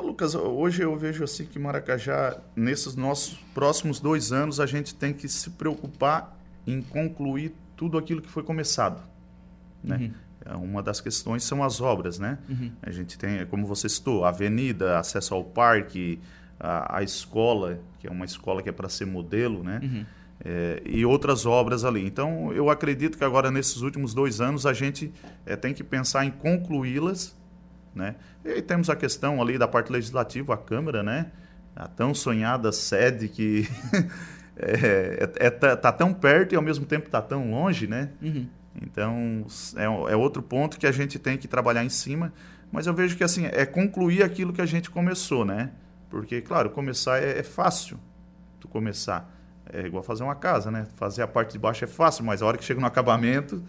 [0.02, 5.12] Lucas, hoje eu vejo assim que Maracajá, nesses nossos próximos dois anos, a gente tem
[5.12, 9.02] que se preocupar em concluir tudo aquilo que foi começado.
[9.82, 9.96] Né?
[9.96, 10.12] Uhum.
[10.44, 12.38] É, uma das questões são as obras, né?
[12.48, 12.72] Uhum.
[12.82, 16.18] A gente tem, como você citou, a avenida, acesso ao parque,
[16.58, 19.80] a, a escola, que é uma escola que é para ser modelo, né?
[19.82, 20.06] Uhum.
[20.44, 22.06] É, e outras obras ali.
[22.06, 25.12] Então, eu acredito que agora, nesses últimos dois anos, a gente
[25.44, 27.36] é, tem que pensar em concluí-las.
[27.98, 28.14] Né?
[28.44, 31.26] E temos a questão ali da parte legislativa, a Câmara, né?
[31.78, 33.68] a tão sonhada sede que
[34.56, 37.86] é, é, é, tá, tá, tão perto e, ao mesmo tempo, está tão longe.
[37.86, 38.10] Né?
[38.20, 38.48] Uhum.
[38.82, 42.32] Então, é, é outro ponto que a gente tem que trabalhar em cima.
[42.70, 45.70] Mas eu vejo que assim é concluir aquilo que a gente começou, né?
[46.10, 47.98] Porque, claro, começar é, é fácil.
[48.60, 49.34] Tu começar.
[49.72, 50.86] É igual fazer uma casa, né?
[50.96, 53.62] Fazer a parte de baixo é fácil, mas a hora que chega no acabamento.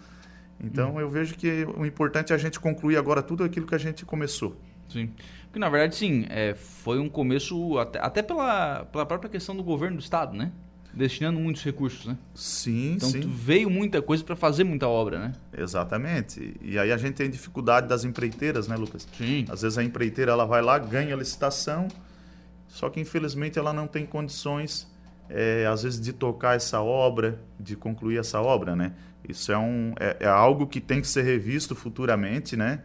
[0.62, 1.00] Então, hum.
[1.00, 4.04] eu vejo que o importante é a gente concluir agora tudo aquilo que a gente
[4.04, 4.56] começou.
[4.88, 5.10] Sim.
[5.44, 9.62] Porque, na verdade, sim, é, foi um começo até, até pela, pela própria questão do
[9.62, 10.52] governo do Estado, né?
[10.92, 12.16] destinando muitos recursos, né?
[12.34, 13.18] Sim, então, sim.
[13.18, 15.32] Então veio muita coisa para fazer muita obra, né?
[15.56, 16.56] Exatamente.
[16.60, 19.06] E aí a gente tem dificuldade das empreiteiras, né, Lucas?
[19.16, 19.44] Sim.
[19.48, 21.88] Às vezes a empreiteira ela vai lá, ganha a licitação,
[22.66, 24.90] só que infelizmente ela não tem condições,
[25.28, 28.92] é, às vezes, de tocar essa obra, de concluir essa obra, né?
[29.30, 32.80] Isso é, um, é, é algo que tem que ser revisto futuramente, né?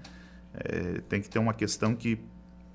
[0.54, 2.18] É, tem que ter uma questão que,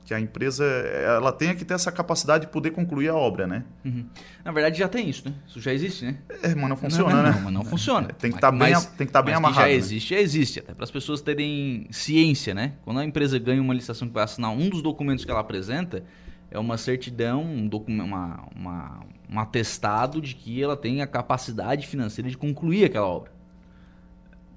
[0.04, 3.64] que a empresa ela tenha que ter essa capacidade de poder concluir a obra, né?
[3.84, 4.04] Uhum.
[4.44, 5.34] Na verdade já tem isso, né?
[5.46, 6.18] Isso já existe, né?
[6.42, 7.30] É, mas não funciona, não, né?
[7.30, 8.08] Não, mas não funciona.
[8.10, 9.60] É, tem que estar tá bem, tem que tá bem amarrado.
[9.60, 9.72] já né?
[9.72, 12.74] existe, já existe, até para as pessoas terem ciência, né?
[12.82, 16.04] Quando a empresa ganha uma licitação que vai assinar um dos documentos que ela apresenta,
[16.50, 21.86] é uma certidão, um, documento, uma, uma, um atestado de que ela tem a capacidade
[21.86, 23.39] financeira de concluir aquela obra.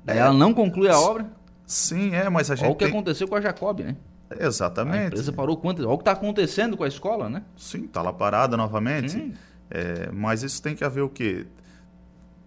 [0.04, 1.26] Daí é, ela não conclui a obra.
[1.66, 2.66] Sim, é, mas a gente.
[2.66, 2.94] Olha o que tem...
[2.94, 3.96] aconteceu com a Jacob, né?
[4.40, 4.98] Exatamente.
[4.98, 5.86] A empresa parou quantas?
[5.86, 7.44] Olha o que está acontecendo com a escola, né?
[7.56, 9.34] Sim, está lá parada novamente.
[9.70, 11.46] É, mas isso tem que haver o quê?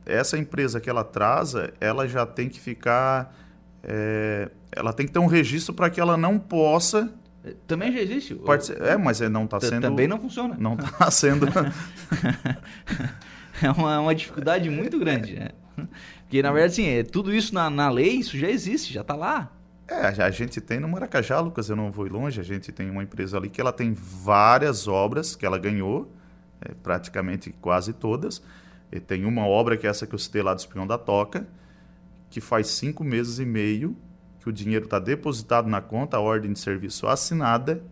[0.04, 3.34] Essa empresa que ela atrasa, ela já tem que ficar.
[3.82, 7.12] É, ela tem que ter um registro para que ela não possa.
[7.44, 8.40] É, também já existe?
[8.80, 9.82] É, mas não está sendo.
[9.82, 10.56] Também não funciona.
[10.58, 11.46] Não está sendo.
[13.62, 15.34] é uma, uma dificuldade muito grande.
[15.34, 15.48] Né?
[16.22, 19.14] Porque, na verdade, assim, é, tudo isso na, na lei, isso já existe, já está
[19.14, 19.52] lá.
[19.88, 23.04] É, a gente tem no Maracajá, Lucas, eu não vou longe, a gente tem uma
[23.04, 26.10] empresa ali que ela tem várias obras que ela ganhou,
[26.60, 28.42] é, praticamente quase todas.
[28.90, 31.46] E tem uma obra que é essa que eu citei lá do Espião da Toca,
[32.28, 33.96] que faz cinco meses e meio
[34.40, 37.82] que o dinheiro está depositado na conta, a ordem de serviço assinada,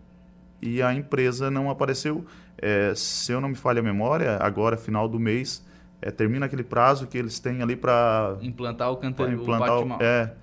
[0.61, 2.25] e a empresa não apareceu.
[2.57, 5.64] É, se eu não me falha a memória, agora, final do mês,
[6.01, 8.37] é, termina aquele prazo que eles têm ali para...
[8.41, 10.33] Implantar o canteiro, implantar o, É,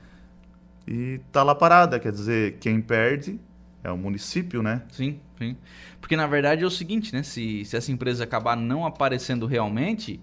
[0.86, 3.38] e tá lá parada, quer dizer, quem perde
[3.84, 4.82] é o município, né?
[4.90, 5.56] Sim, sim.
[6.00, 7.22] Porque na verdade é o seguinte, né?
[7.22, 10.20] Se, se essa empresa acabar não aparecendo realmente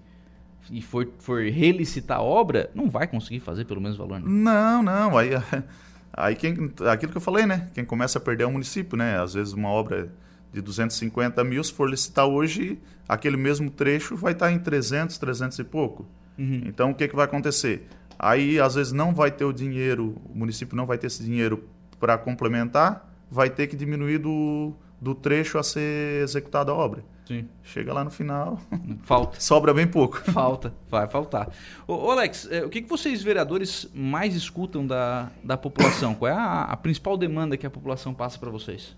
[0.72, 4.26] e for, for relicitar a obra, não vai conseguir fazer pelo mesmo valor, né?
[4.28, 5.18] Não, não.
[5.18, 5.30] Aí,
[6.14, 7.70] aí quem, aquilo que eu falei, né?
[7.74, 9.20] Quem começa a perder é o município, né?
[9.20, 10.10] Às vezes uma obra
[10.52, 15.60] de 250 mil, se for licitar hoje, aquele mesmo trecho vai estar em 300, 300
[15.60, 16.08] e pouco.
[16.38, 16.64] Uhum.
[16.66, 17.88] Então, o que, que vai acontecer?
[18.18, 21.64] Aí, às vezes, não vai ter o dinheiro, o município não vai ter esse dinheiro
[22.00, 27.04] para complementar, vai ter que diminuir do, do trecho a ser executada a obra.
[27.26, 27.48] Sim.
[27.62, 28.60] Chega lá no final.
[29.04, 29.40] Falta.
[29.42, 30.20] Sobra bem pouco.
[30.32, 31.50] Falta, vai faltar.
[31.88, 36.16] Ô, ô Alex, é, o que, que vocês, vereadores, mais escutam da, da população?
[36.16, 38.98] Qual é a, a principal demanda que a população passa para vocês?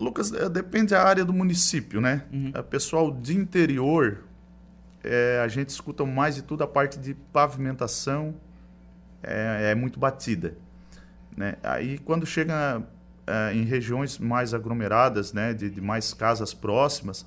[0.00, 2.24] Lucas, é, depende da área do município, né?
[2.32, 2.52] Uhum.
[2.56, 4.24] O pessoal de interior,
[5.02, 8.34] é, a gente escuta mais de tudo a parte de pavimentação,
[9.22, 10.56] é, é muito batida.
[11.36, 11.56] Né?
[11.62, 12.82] Aí quando chega
[13.26, 17.26] é, em regiões mais aglomeradas, né, de, de, mais casas próximas,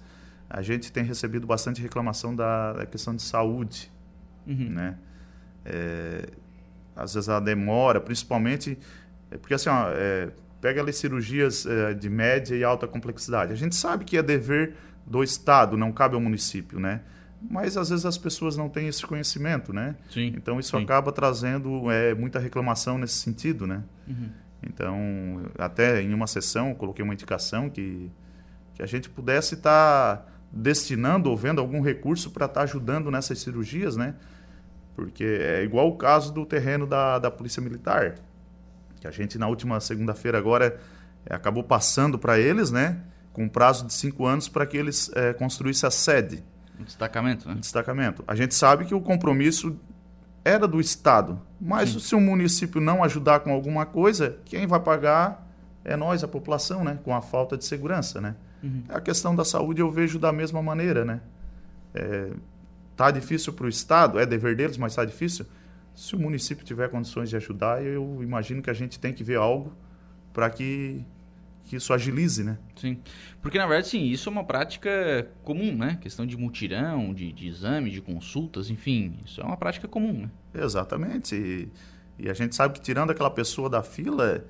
[0.49, 3.91] a gente tem recebido bastante reclamação da, da questão de saúde.
[4.45, 4.69] Uhum.
[4.69, 4.97] Né?
[5.65, 6.29] É,
[6.95, 8.77] às vezes a demora, principalmente.
[9.29, 10.29] É, porque assim, ó, é,
[10.61, 13.53] pega ali cirurgias é, de média e alta complexidade.
[13.53, 17.01] A gente sabe que é dever do Estado, não cabe ao município, né?
[17.41, 19.95] mas às vezes as pessoas não têm esse conhecimento, né?
[20.09, 20.83] Sim, então isso sim.
[20.83, 23.83] acaba trazendo é, muita reclamação nesse sentido, né?
[24.07, 24.29] Uhum.
[24.63, 28.11] Então, até em uma sessão, coloquei uma indicação que,
[28.73, 33.11] que a gente pudesse estar tá destinando ou vendo algum recurso para estar tá ajudando
[33.11, 34.15] nessas cirurgias, né?
[34.95, 38.15] Porque é igual o caso do terreno da, da Polícia Militar,
[38.99, 40.79] que a gente na última segunda-feira agora
[41.25, 42.99] é, acabou passando para eles, né?
[43.31, 46.43] Com um prazo de cinco anos para que eles é, construíssem a sede.
[46.79, 47.55] Um destacamento, né?
[47.55, 48.23] Um destacamento.
[48.27, 49.79] A gente sabe que o compromisso
[50.43, 51.99] era do Estado, mas Sim.
[51.99, 55.45] se o município não ajudar com alguma coisa, quem vai pagar
[55.83, 56.99] é nós, a população, né?
[57.03, 58.35] Com a falta de segurança, né?
[58.63, 58.83] Uhum.
[58.89, 61.21] A questão da saúde eu vejo da mesma maneira, né?
[61.93, 62.31] É,
[62.95, 65.45] tá difícil para o Estado, é dever deles, mas está difícil.
[65.97, 69.37] Se o município tiver condições de ajudar, eu imagino que a gente tem que ver
[69.37, 69.73] algo
[70.31, 71.03] para que
[71.63, 72.57] que isso agilize, né?
[72.77, 72.97] Sim.
[73.41, 75.97] Porque, na verdade, sim, isso é uma prática comum, né?
[75.99, 80.29] Questão de mutirão, de, de exame, de consultas, enfim, isso é uma prática comum, né?
[80.53, 81.35] Exatamente.
[81.35, 81.67] E,
[82.17, 84.45] e a gente sabe que tirando aquela pessoa da fila,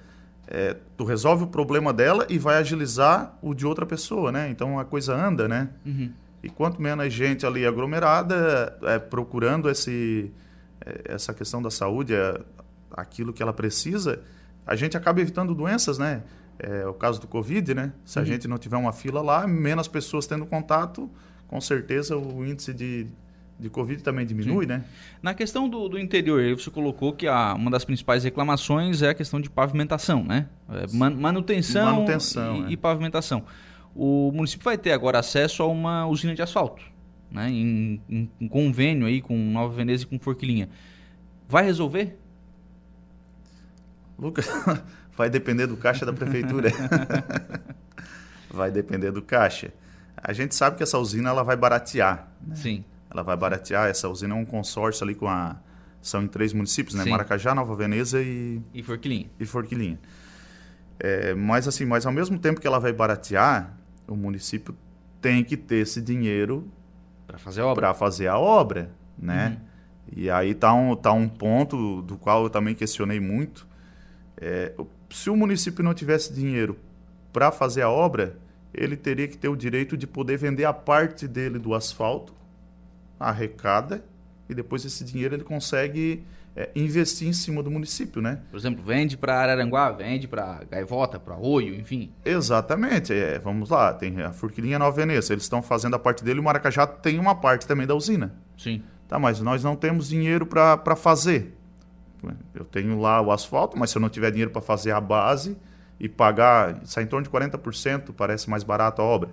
[0.47, 4.49] é, tu resolve o problema dela e vai agilizar o de outra pessoa, né?
[4.51, 5.69] Então a coisa anda, né?
[5.86, 6.12] Uhum.
[6.43, 10.29] E quanto menos gente ali aglomerada, é, procurando esse,
[11.06, 12.41] essa questão da saúde, é,
[12.91, 14.21] aquilo que ela precisa,
[14.65, 16.23] a gente acaba evitando doenças, né?
[16.60, 17.93] é, o caso do Covid, né?
[18.04, 18.28] Se a uhum.
[18.28, 21.10] gente não tiver uma fila lá, menos pessoas tendo contato,
[21.47, 23.08] com certeza o índice de,
[23.60, 24.69] de Covid também diminui, Sim.
[24.69, 24.84] né?
[25.21, 29.13] Na questão do, do interior, você colocou que a, uma das principais reclamações é a
[29.13, 30.47] questão de pavimentação, né?
[30.69, 32.71] É, man, manutenção, manutenção e, é.
[32.71, 33.43] e, pavimentação.
[33.95, 36.84] O município vai ter agora acesso a uma usina de asfalto,
[37.31, 37.49] né?
[37.49, 40.69] Em, em, em convênio aí com Nova Veneza e com Forquilinha.
[41.47, 42.17] Vai resolver?
[44.17, 44.47] Lucas,
[45.15, 46.69] vai depender do caixa da prefeitura.
[48.49, 49.71] vai depender do caixa.
[50.17, 52.27] A gente sabe que essa usina ela vai baratear.
[52.45, 52.55] Né?
[52.55, 52.85] Sim.
[53.09, 53.87] Ela vai baratear.
[53.87, 55.57] Essa usina é um consórcio ali com a.
[56.01, 57.03] São em três municípios, né?
[57.03, 57.09] Sim.
[57.09, 58.61] Maracajá, Nova Veneza e.
[58.73, 59.29] E Forquilinha.
[59.39, 59.99] E Forquilinha.
[60.99, 64.75] É, mas assim, mas ao mesmo tempo que ela vai baratear, o município
[65.21, 66.67] tem que ter esse dinheiro
[67.27, 67.81] para fazer a obra.
[67.81, 69.49] Para fazer a obra, né?
[69.49, 69.67] Uhum.
[70.15, 73.67] E aí tá um, tá um ponto do qual eu também questionei muito.
[74.37, 74.73] É,
[75.09, 76.79] se o município não tivesse dinheiro
[77.33, 78.37] para fazer a obra,
[78.73, 82.33] ele teria que ter o direito de poder vender a parte dele do asfalto,
[83.19, 84.03] arrecada,
[84.47, 86.23] e depois esse dinheiro ele consegue
[86.57, 88.39] é, investir em cima do município, né?
[88.49, 92.11] Por exemplo, vende para Araranguá, vende para Gaivota, para Oio, enfim.
[92.25, 93.13] Exatamente.
[93.13, 96.41] É, vamos lá, tem a Furquilinha Nova Veneza, eles estão fazendo a parte dele e
[96.41, 98.33] o Maracajá tem uma parte também da usina.
[98.57, 98.81] Sim.
[99.07, 101.55] Tá, mas nós não temos dinheiro para fazer.
[102.55, 105.55] Eu tenho lá o asfalto, mas se eu não tiver dinheiro para fazer a base
[105.99, 109.29] e pagar, sai em torno de 40%, parece mais barato a obra.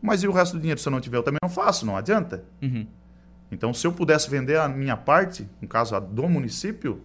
[0.00, 1.94] Mas e o resto do dinheiro, se eu não tiver, eu também não faço, não
[1.94, 2.42] adianta.
[2.62, 2.86] Uhum.
[3.54, 7.00] Então, se eu pudesse vender a minha parte, no caso a do município,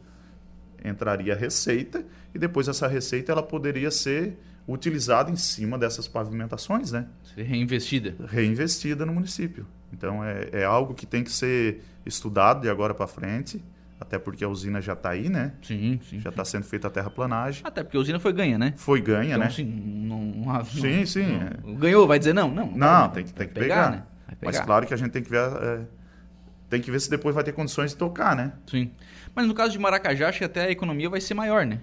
[0.83, 4.35] entraria a receita e depois essa receita ela poderia ser
[4.67, 7.05] utilizada em cima dessas pavimentações, né?
[7.35, 8.15] Ser reinvestida.
[8.27, 9.65] Reinvestida no município.
[9.93, 13.63] Então, é, é algo que tem que ser estudado de agora para frente,
[13.99, 15.53] até porque a usina já está aí, né?
[15.61, 16.19] Sim, sim.
[16.19, 17.61] Já está sendo feita a terraplanagem.
[17.63, 18.73] Até porque a usina foi ganha, né?
[18.75, 19.45] Foi ganha, então, né?
[19.47, 21.39] Assim, não, não, sim, sim.
[21.63, 22.49] Não, ganhou, vai dizer não?
[22.49, 23.91] Não, não, não tem, que, tem que pegar.
[23.91, 23.91] pegar.
[23.91, 24.03] Né?
[24.41, 25.81] Mas claro que a gente tem que ver é,
[26.69, 28.53] tem que ver se depois vai ter condições de tocar, né?
[28.67, 28.91] Sim.
[29.33, 31.79] Mas no caso de Maracajá, acho que até a economia vai ser maior, né?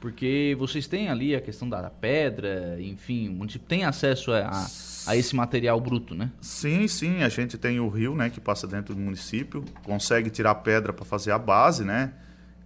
[0.00, 4.66] Porque vocês têm ali a questão da pedra, enfim, o município tem acesso a, a,
[5.08, 6.30] a, esse material bruto, né?
[6.40, 7.22] Sim, sim.
[7.22, 11.04] A gente tem o rio, né, que passa dentro do município, consegue tirar pedra para
[11.04, 12.14] fazer a base, né?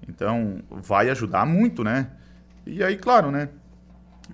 [0.08, 2.08] Então, vai ajudar muito, né?
[2.64, 3.48] E aí, claro, né?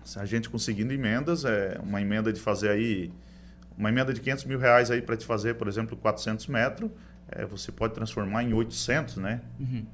[0.05, 3.11] Se a gente conseguindo emendas, é uma emenda de fazer aí
[3.81, 6.91] uma emenda de 500 mil reais aí para te fazer, por exemplo, 400 metros,
[7.29, 9.41] é, você pode transformar em 800, né?
[9.59, 9.87] Uhum.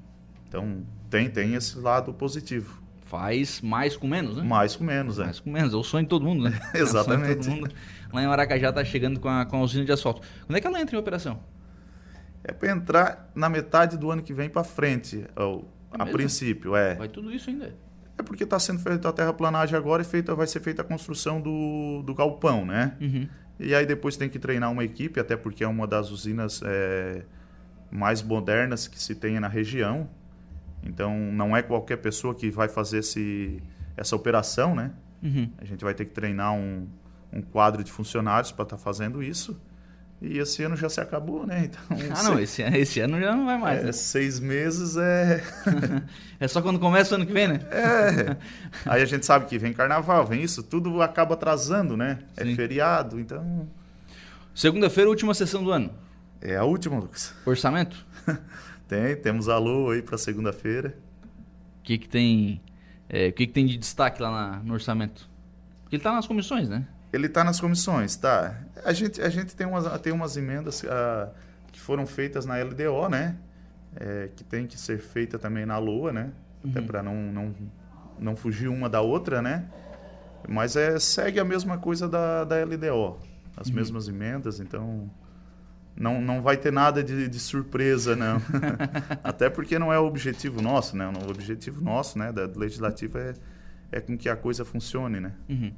[0.49, 2.83] Então, tem, tem esse lado positivo.
[3.05, 4.43] Faz mais com menos, né?
[4.43, 5.25] Mais com menos, é.
[5.25, 6.61] Mais com menos, é o sonho de todo mundo, né?
[6.75, 7.31] Exatamente.
[7.31, 7.75] É todo mundo.
[8.13, 10.21] Lá em Maracajá está chegando com a, com a usina de asfalto.
[10.45, 11.39] Quando é que ela entra em operação?
[12.43, 16.19] É para entrar na metade do ano que vem para frente, ou, é a mesmo?
[16.19, 16.97] princípio, é.
[16.97, 17.73] Vai tudo isso ainda?
[18.19, 21.41] É porque está sendo feita a terraplanagem agora e feita, vai ser feita a construção
[21.41, 22.97] do, do galpão, né?
[23.01, 23.29] Uhum.
[23.59, 27.23] E aí depois tem que treinar uma equipe, até porque é uma das usinas é,
[27.91, 30.09] mais modernas que se tem na região.
[30.83, 33.63] Então não é qualquer pessoa que vai fazer esse,
[33.97, 34.93] essa operação, né?
[35.23, 35.51] Uhum.
[35.59, 36.87] A gente vai ter que treinar um,
[37.33, 39.61] um quadro de funcionários para estar tá fazendo isso.
[40.21, 41.67] E esse ano já se acabou, né?
[41.67, 41.81] Então,
[42.17, 43.81] ah, não, esse, esse ano já não vai mais.
[43.81, 43.93] É, né?
[43.93, 45.43] Seis meses é.
[46.41, 47.61] é só quando começa o ano que vem, né?
[47.71, 48.37] É.
[48.87, 52.21] Aí a gente sabe que vem carnaval, vem isso, tudo acaba atrasando, né?
[52.37, 52.53] É Sim.
[52.53, 53.69] É feriado, então.
[54.55, 55.93] Segunda-feira, última sessão do ano.
[56.41, 57.35] É a última, Lucas.
[57.45, 58.07] Orçamento?
[58.89, 60.97] tem, temos alô aí para segunda-feira.
[61.81, 62.63] O que, que tem.
[63.09, 65.29] É, o que, que tem de destaque lá na, no orçamento?
[65.83, 66.87] Porque ele está nas comissões, né?
[67.13, 68.61] Ele está nas comissões, tá.
[68.85, 71.31] A gente, a gente tem, umas, tem umas emendas uh,
[71.73, 73.37] que foram feitas na LDO, né?
[73.99, 76.33] É, que tem que ser feita também na LOA, né?
[76.63, 76.71] Uhum.
[76.71, 77.55] Até para não, não,
[78.19, 79.67] não fugir uma da outra, né?
[80.49, 83.19] Mas é, segue a mesma coisa da, da LDO.
[83.57, 83.75] As uhum.
[83.75, 85.11] mesmas emendas, então
[85.97, 88.41] não, não vai ter nada de, de surpresa, não.
[89.25, 91.07] Até porque não é o objetivo nosso, né?
[91.09, 93.35] O objetivo nosso, né, da legislativa é,
[93.97, 95.33] é com que a coisa funcione, né?
[95.49, 95.73] Uhum.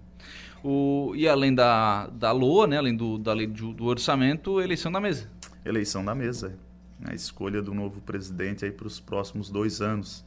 [0.63, 4.91] O, e além da, da LOA, né, além do, da lei do, do orçamento, eleição
[4.91, 5.31] da mesa.
[5.65, 6.59] Eleição da mesa.
[7.05, 10.25] A escolha do novo presidente aí para os próximos dois anos.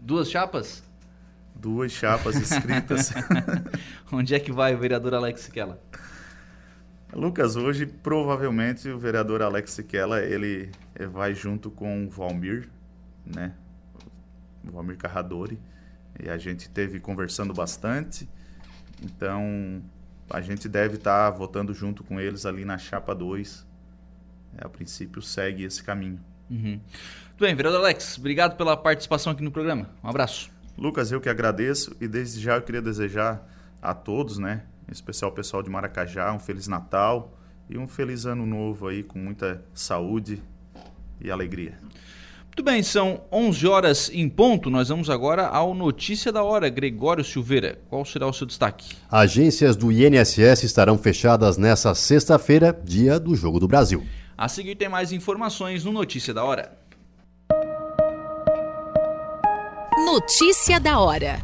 [0.00, 0.82] Duas chapas?
[1.54, 3.12] Duas chapas escritas.
[4.10, 5.80] Onde é que vai o vereador Alex Siquela?
[7.12, 10.70] Lucas, hoje provavelmente o vereador Alex Siquela ele
[11.12, 12.68] vai junto com o Valmir,
[13.24, 13.54] né?
[14.66, 15.58] O Valmir Carradori.
[16.22, 18.28] E a gente teve conversando bastante.
[19.02, 19.82] Então,
[20.28, 23.66] a gente deve estar tá votando junto com eles ali na chapa 2.
[24.56, 26.20] É, a princípio, segue esse caminho.
[26.50, 26.80] Uhum.
[27.38, 29.88] Muito bem, vereador Alex, obrigado pela participação aqui no programa.
[30.02, 30.50] Um abraço.
[30.76, 33.46] Lucas, eu que agradeço e desde já eu queria desejar
[33.80, 38.26] a todos, né, em especial o pessoal de Maracajá, um Feliz Natal e um Feliz
[38.26, 40.42] Ano Novo aí com muita saúde
[41.20, 41.78] e alegria.
[42.58, 44.68] Muito bem, são 11 horas em ponto.
[44.68, 46.68] Nós vamos agora ao Notícia da Hora.
[46.68, 48.96] Gregório Silveira, qual será o seu destaque?
[49.08, 54.04] Agências do INSS estarão fechadas nesta sexta-feira, dia do Jogo do Brasil.
[54.36, 56.76] A seguir tem mais informações no Notícia da Hora.
[60.04, 61.38] Notícia da Hora.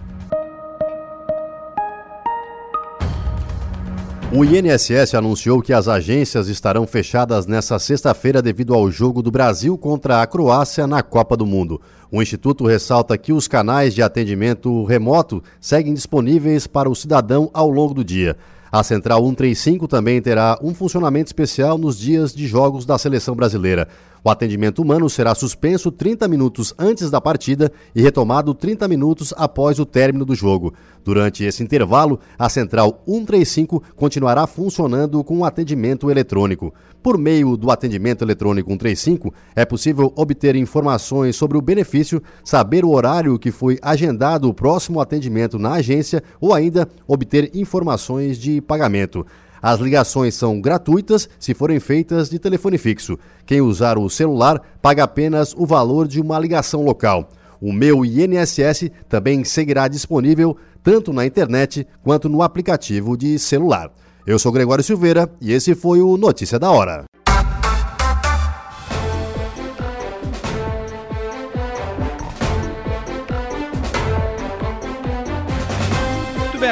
[4.33, 9.79] O INSS anunciou que as agências estarão fechadas nesta sexta-feira devido ao jogo do Brasil
[9.79, 11.81] contra a Croácia na Copa do Mundo.
[12.11, 17.71] O Instituto ressalta que os canais de atendimento remoto seguem disponíveis para o cidadão ao
[17.71, 18.37] longo do dia.
[18.73, 23.87] A Central 135 também terá um funcionamento especial nos dias de jogos da seleção brasileira.
[24.27, 29.79] O atendimento humano será suspenso 30 minutos antes da partida e retomado 30 minutos após
[29.79, 30.73] o término do jogo.
[31.05, 36.73] Durante esse intervalo, a central 135 continuará funcionando com um atendimento eletrônico.
[37.03, 42.93] Por meio do atendimento eletrônico 135, é possível obter informações sobre o benefício, saber o
[42.93, 49.27] horário que foi agendado o próximo atendimento na agência ou ainda obter informações de pagamento.
[49.67, 53.19] As ligações são gratuitas se forem feitas de telefone fixo.
[53.47, 57.31] Quem usar o celular paga apenas o valor de uma ligação local.
[57.63, 63.91] O meu INSS também seguirá disponível tanto na internet quanto no aplicativo de celular.
[64.27, 67.07] Eu sou Gregório Silveira e esse foi o Notícia da Hora.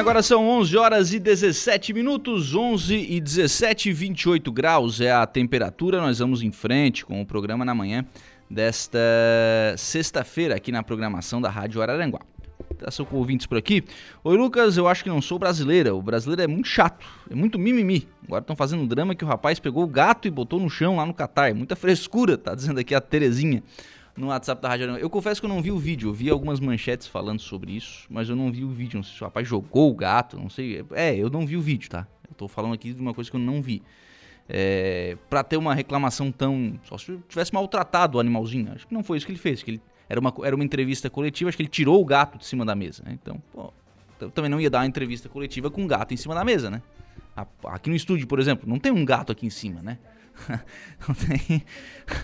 [0.03, 6.01] Agora são 11 horas e 17 minutos, 11 e 17, 28 graus é a temperatura.
[6.01, 8.05] Nós vamos em frente com o programa na manhã
[8.51, 8.99] desta
[9.77, 12.19] sexta-feira aqui na programação da Rádio Araranguá.
[12.85, 13.85] Ação com ouvintes por aqui.
[14.25, 15.95] Oi, Lucas, eu acho que não sou brasileira.
[15.95, 18.09] O brasileiro é muito chato, é muito mimimi.
[18.27, 21.07] Agora estão fazendo drama que o rapaz pegou o gato e botou no chão lá
[21.07, 21.55] no Catar.
[21.55, 23.63] Muita frescura, tá dizendo aqui a Terezinha
[24.17, 26.61] no WhatsApp da Rádio Eu confesso que eu não vi o vídeo, eu vi algumas
[26.61, 28.97] manchetes falando sobre isso, mas eu não vi o vídeo.
[28.97, 30.85] Não sei se o rapaz jogou o gato, não sei.
[30.93, 32.07] É, eu não vi o vídeo, tá?
[32.29, 33.83] Eu tô falando aqui de uma coisa que eu não vi.
[34.49, 36.79] É, para ter uma reclamação tão.
[36.85, 38.73] Só se tivesse maltratado o animalzinho.
[38.73, 39.63] Acho que não foi isso que ele fez.
[39.63, 42.45] Que ele, era, uma, era uma entrevista coletiva, acho que ele tirou o gato de
[42.45, 43.03] cima da mesa.
[43.05, 43.19] Né?
[43.21, 43.73] Então, pô,
[44.21, 46.71] eu também não ia dar uma entrevista coletiva com um gato em cima da mesa,
[46.71, 46.83] né?
[47.65, 49.99] Aqui no estúdio, por exemplo, não tem um gato aqui em cima, né?
[51.27, 51.63] tem,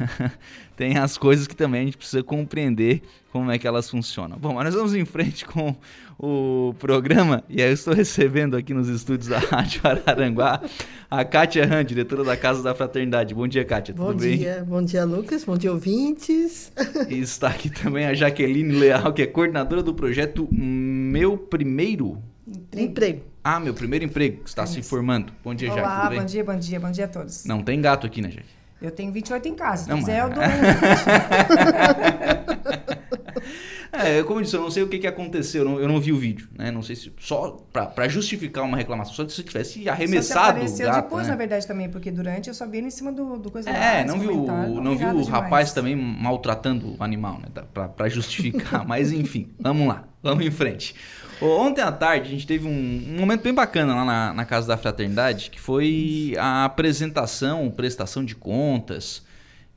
[0.76, 4.38] tem as coisas que também a gente precisa compreender como é que elas funcionam.
[4.38, 5.76] Bom, mas nós vamos em frente com
[6.18, 10.60] o programa e eu estou recebendo aqui nos estúdios da Rádio Araranguá
[11.10, 13.34] a Kátia Han, diretora da Casa da Fraternidade.
[13.34, 14.36] Bom dia, Kátia, tudo bom bem?
[14.36, 16.72] Bom dia, bom dia, Lucas, bom dia, ouvintes.
[17.08, 22.22] E está aqui também a Jaqueline Leal, que é coordenadora do projeto Meu Primeiro
[22.74, 23.28] Emprego.
[23.43, 25.32] Ah, meu primeiro emprego, que está se formando.
[25.45, 26.16] Bom dia, Olá, Jaque.
[26.16, 27.45] bom dia, bom dia, bom dia a todos.
[27.45, 28.49] Não tem gato aqui, né, Jaque?
[28.80, 30.30] Eu tenho 28 em casa, se não, quiser mas...
[30.30, 30.45] eu dou
[33.91, 36.01] É, como eu disse, eu não sei o que, que aconteceu, eu não, eu não
[36.01, 36.70] vi o vídeo, né?
[36.70, 37.12] Não sei se.
[37.18, 40.26] Só pra, justificar uma reclamação, só se tivesse arremessado.
[40.26, 41.30] Só se apareceu gato, depois, né?
[41.30, 44.07] na verdade, também, porque durante eu só vi em cima do, do coisa É, lá,
[44.07, 47.49] não viu, não, não viu o rapaz também maltratando o animal, né?
[47.97, 48.84] Pra justificar.
[48.86, 50.95] Mas enfim, vamos lá, vamos em frente.
[51.41, 54.66] Ontem à tarde a gente teve um, um momento bem bacana lá na, na, Casa
[54.66, 59.22] da Fraternidade, que foi a apresentação, prestação de contas,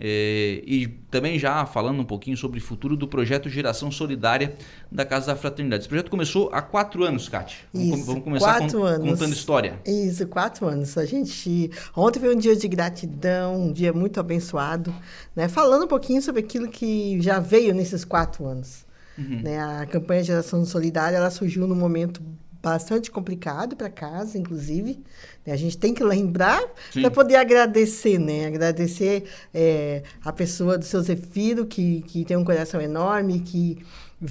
[0.04, 4.56] é, e também já falando um pouquinho sobre o futuro do projeto Geração Solidária
[4.92, 5.84] da Casa da Fraternidade.
[5.84, 7.60] Esse projeto começou há quatro anos, Kátia.
[7.72, 9.08] Vamos, vamos começar quatro anos.
[9.12, 9.80] contando história.
[9.86, 10.98] Isso, quatro anos.
[10.98, 14.92] A gente ontem foi um dia de gratidão, um dia muito abençoado,
[15.36, 15.48] né?
[15.48, 18.90] Falando um pouquinho sobre aquilo que já veio nesses quatro anos.
[19.18, 19.42] Uhum.
[19.42, 19.60] Né?
[19.60, 22.22] A campanha Geração Solidária ela surgiu num momento
[22.62, 25.00] bastante complicado para casa, inclusive.
[25.46, 25.54] Né?
[25.54, 28.46] A gente tem que lembrar para poder agradecer, né?
[28.46, 33.80] Agradecer é, a pessoa do seu Zefiro, que, que tem um coração enorme, que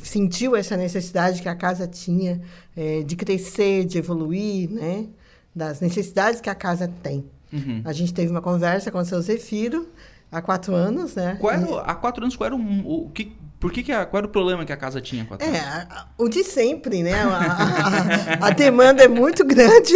[0.03, 2.41] sentiu essa necessidade que a casa tinha
[2.77, 5.07] é, de crescer, de evoluir, né?
[5.55, 7.25] Das necessidades que a casa tem.
[7.53, 7.83] Uhum.
[7.85, 9.89] A gente teve uma conversa com o seu Zefiro
[10.31, 11.37] há quatro anos, né?
[11.41, 14.21] Qual era, há quatro anos, qual era o, o que por que, que a, qual
[14.21, 15.87] era o problema que a casa tinha com a É,
[16.17, 17.13] o de sempre, né?
[17.13, 19.93] A, a, a demanda é muito grande.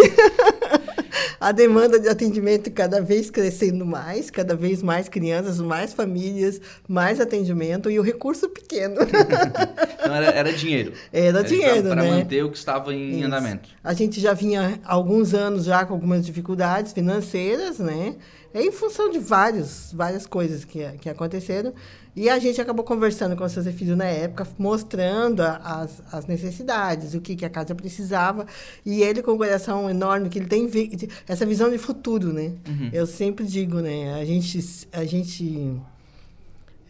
[1.41, 7.19] a demanda de atendimento cada vez crescendo mais, cada vez mais crianças, mais famílias, mais
[7.19, 8.97] atendimento e o recurso pequeno.
[9.01, 10.93] então era, era dinheiro.
[11.11, 12.11] Era, era dinheiro, para né?
[12.11, 13.27] manter o que estava em Isso.
[13.27, 13.71] andamento.
[13.83, 18.15] A gente já vinha há alguns anos já com algumas dificuldades financeiras, né?
[18.55, 21.75] em função de vários, várias coisas que, que aconteceram.
[22.17, 27.15] E a gente acabou conversando com o seu filho na época, mostrando as, as necessidades,
[27.15, 28.47] o que, que a casa precisava.
[28.87, 32.53] E ele, com um coração enorme, que ele tem vi essa visão de futuro, né?
[32.69, 32.91] Uhum.
[32.93, 34.15] Eu sempre digo, né?
[34.15, 34.89] A gente...
[34.93, 35.77] A gente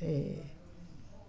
[0.03, 0.54] é,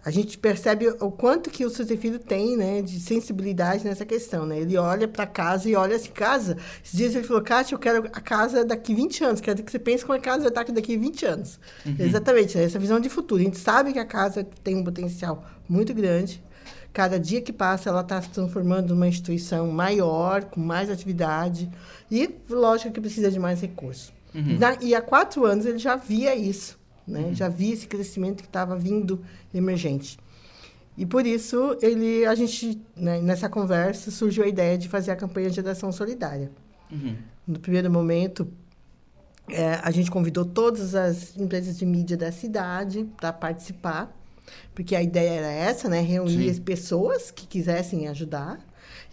[0.06, 4.60] a gente percebe o quanto que o Filho tem, né, de sensibilidade nessa questão, né?
[4.60, 6.58] Ele olha para casa e olha essa casa.
[6.84, 9.42] Esses dias ele falou, Kátia, eu quero a casa daqui 20 anos.
[9.42, 11.60] Quero que você pense como a casa vai estar daqui 20 anos.
[11.84, 11.96] Uhum.
[11.98, 12.66] Exatamente, né?
[12.66, 13.42] essa visão de futuro.
[13.42, 16.44] A gente sabe que a casa tem um potencial muito grande.
[16.94, 21.68] Cada dia que passa, ela está se transformando numa instituição maior, com mais atividade.
[22.12, 24.14] E, lógico, que precisa de mais recursos.
[24.36, 24.60] Uhum.
[24.60, 26.78] Na, e há quatro anos ele já via isso.
[27.08, 27.20] Né?
[27.20, 27.36] Uhum.
[27.36, 30.18] Já via esse crescimento que estava vindo emergente.
[30.98, 35.16] E por isso, ele, a gente, né, nessa conversa, surgiu a ideia de fazer a
[35.16, 36.50] campanha de ação solidária.
[36.92, 37.16] Uhum.
[37.48, 38.48] No primeiro momento,
[39.48, 44.12] É, a gente convidou todas as empresas de mídia da cidade para participar,
[44.74, 46.02] porque a ideia era essa, né?
[46.02, 46.50] Reunir Sim.
[46.50, 48.58] as pessoas que quisessem ajudar.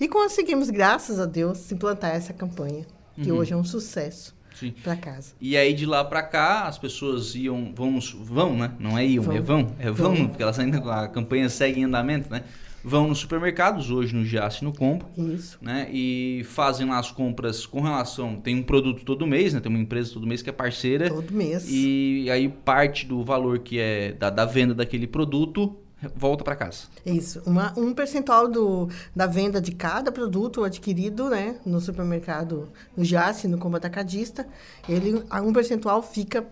[0.00, 3.36] E conseguimos, graças a Deus, implantar essa campanha, que Uhum.
[3.40, 4.34] hoje é um sucesso.
[4.70, 5.32] Para casa.
[5.40, 8.70] E aí de lá pra cá, as pessoas iam, su- vão, né?
[8.78, 9.36] Não é iam, Vão.
[9.36, 10.28] é vão, é vão, Vão.
[10.28, 12.42] porque elas ainda a campanha segue em andamento, né?
[12.84, 15.56] Vão nos supermercados hoje no Giasse e no Combo, Isso.
[15.62, 15.88] né?
[15.92, 19.60] E fazem lá as compras com relação, tem um produto todo mês, né?
[19.60, 21.64] Tem uma empresa todo mês que é parceira Todo mês.
[21.70, 25.76] e aí parte do valor que é da, da venda daquele produto
[26.14, 26.84] volta pra casa.
[27.04, 27.42] Isso.
[27.46, 33.46] Uma, um percentual do, da venda de cada produto adquirido né, no supermercado, no Jace,
[33.48, 34.46] no Combo Atacadista,
[34.88, 36.46] ele, um percentual fica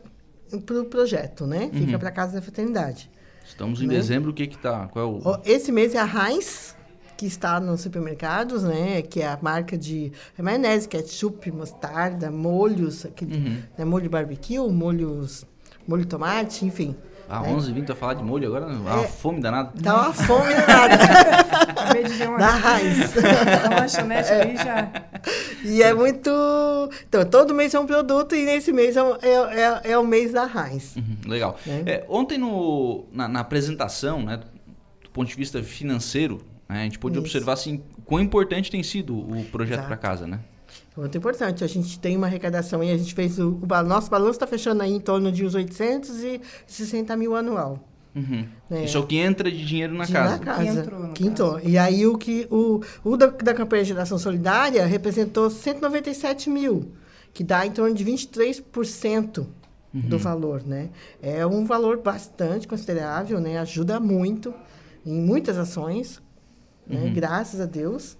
[0.67, 1.71] para o projeto, né?
[1.73, 3.09] Fica para a Casa da Fraternidade.
[3.47, 3.95] Estamos em Né?
[3.95, 4.89] dezembro, o que que tá?
[4.89, 6.77] Qual é o Esse mês é a Heinz,
[7.17, 9.03] que está nos supermercados, né?
[9.03, 13.63] Que é a marca de maionese, ketchup, mostarda, molhos, aquele, Uhum.
[13.79, 15.45] né, molho barbecue, molhos,
[15.87, 16.97] molho tomate, enfim.
[17.31, 17.49] Ah, né?
[17.51, 19.07] 11 20 a falar de molho agora, uma É.
[19.07, 19.71] fome danada.
[19.75, 20.95] Dá uma fome danada
[21.71, 23.15] Acabei de ver uma, da Heinz.
[23.67, 24.89] uma lanchonete ali já.
[25.65, 26.31] E é muito.
[27.09, 30.05] Então, todo mês é um produto e nesse mês é, o- é, é, é o
[30.05, 30.97] mês da Heinz.
[30.97, 31.57] Uhum, legal.
[31.65, 31.83] Né?
[31.87, 34.41] É, ontem no, na, na apresentação, né,
[35.05, 37.21] do ponto de vista financeiro, né, a gente pôde Isso.
[37.25, 40.41] observar assim, quão importante tem sido o projeto para casa, né?
[40.97, 41.63] Muito importante.
[41.65, 43.59] A gente tem uma arrecadação e a gente fez o.
[43.63, 47.79] o nosso balanço está fechando aí em torno de uns 860 mil anual.
[48.15, 48.45] Uhum.
[48.71, 48.85] É.
[48.85, 50.37] Isso é o que entra de dinheiro na de- casa.
[50.37, 50.63] Na casa.
[50.63, 51.61] Que entrou, entrou.
[51.61, 56.91] E aí o que o, o da, da campanha de geração solidária representou 197 mil,
[57.33, 59.47] que dá em torno de 23%
[59.93, 60.91] do valor, né?
[61.23, 63.59] É um valor bastante considerável, né?
[63.59, 64.53] Ajuda muito
[65.07, 66.21] em muitas ações,
[66.87, 67.11] né?
[67.15, 68.17] Graças a Deus.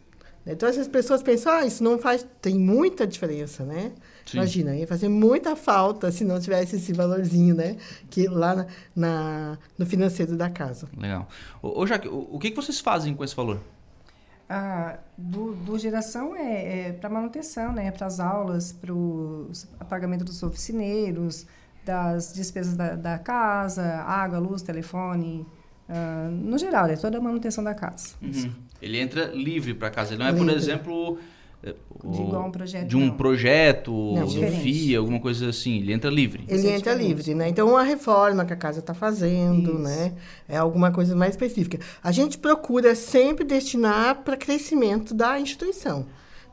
[0.53, 3.93] Então essas pessoas pensam, ah, isso não faz, tem muita diferença, né?
[4.27, 4.39] Sim.
[4.39, 7.77] Imagina, ia fazer muita falta se não tivesse esse valorzinho, né?
[8.09, 10.89] Que lá na, na- no financeiro da casa.
[10.97, 11.29] Legal.
[11.63, 13.61] Ô, ô Jaque, o, o que, que vocês fazem com esse valor?
[14.49, 17.91] Ah, do, do geração é, para manutenção, né?
[17.93, 19.49] Para as aulas, para o
[19.89, 21.47] pagamento dos oficineiros,
[21.85, 25.47] das despesas da, da casa, água, luz, telefone.
[25.89, 28.15] ah, no geral, é toda a manutenção da casa.
[28.21, 28.53] Uhum.
[28.81, 30.15] Ele entra livre para casa.
[30.15, 30.55] Ele não é, por Livre.
[30.57, 31.19] exemplo,
[31.63, 33.17] é, o- De igual um projeto, de um não.
[33.17, 34.63] projeto, Não, de diferente.
[34.63, 35.79] FIA, alguma coisa assim.
[35.79, 36.45] Ele entra livre.
[36.49, 37.49] Ele é entra livre, né?
[37.49, 39.79] Então, uma reforma que a casa está fazendo, Isso.
[39.81, 40.15] né?
[40.49, 41.79] É alguma coisa mais específica.
[42.03, 46.07] A gente procura sempre destinar para crescimento da instituição.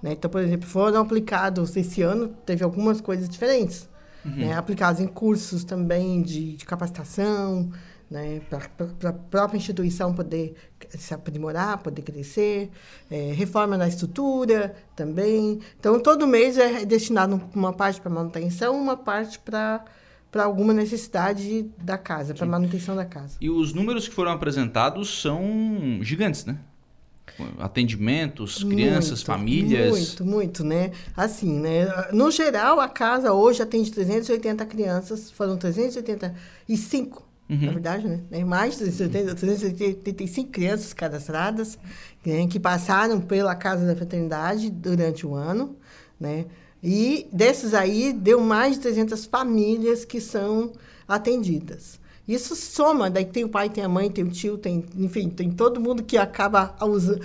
[0.04, 0.12] Né?
[0.12, 3.90] Então, por exemplo, foram aplicados esse ano, teve algumas coisas diferentes.
[4.26, 4.54] Né?
[4.54, 7.72] Aplicados em cursos também de, de capacitação,
[8.10, 8.42] né?
[8.50, 10.56] para a própria instituição poder
[10.90, 12.70] se aprimorar, poder crescer.
[13.10, 15.60] É, reforma na estrutura também.
[15.80, 19.84] Então, todo mês é destinado uma parte para manutenção, uma parte para
[20.30, 23.38] para alguma necessidade da casa, para manutenção da casa.
[23.40, 26.60] E os números que foram apresentados são gigantes, né?
[27.60, 29.90] Atendimentos, crianças, Muito, famílias.
[29.92, 30.92] Muito, muito, né?
[31.16, 31.86] Assim, né?
[32.12, 37.66] No geral, a casa hoje atende 380 crianças, foram 385, Uhum.
[37.66, 38.20] na verdade, né?
[38.30, 41.78] Tem Mais de 380, 385 crianças cadastradas,
[42.26, 42.46] né?
[42.48, 45.76] que passaram pela Casa da Fraternidade durante o ano,
[46.20, 46.46] né?
[46.84, 50.72] E desses aí, deu mais de 300 famílias que são
[51.08, 52.00] atendidas.
[52.28, 55.50] Isso soma, daí tem o pai, tem a mãe, tem o tio, tem, enfim, tem
[55.50, 57.20] todo mundo que acaba usa-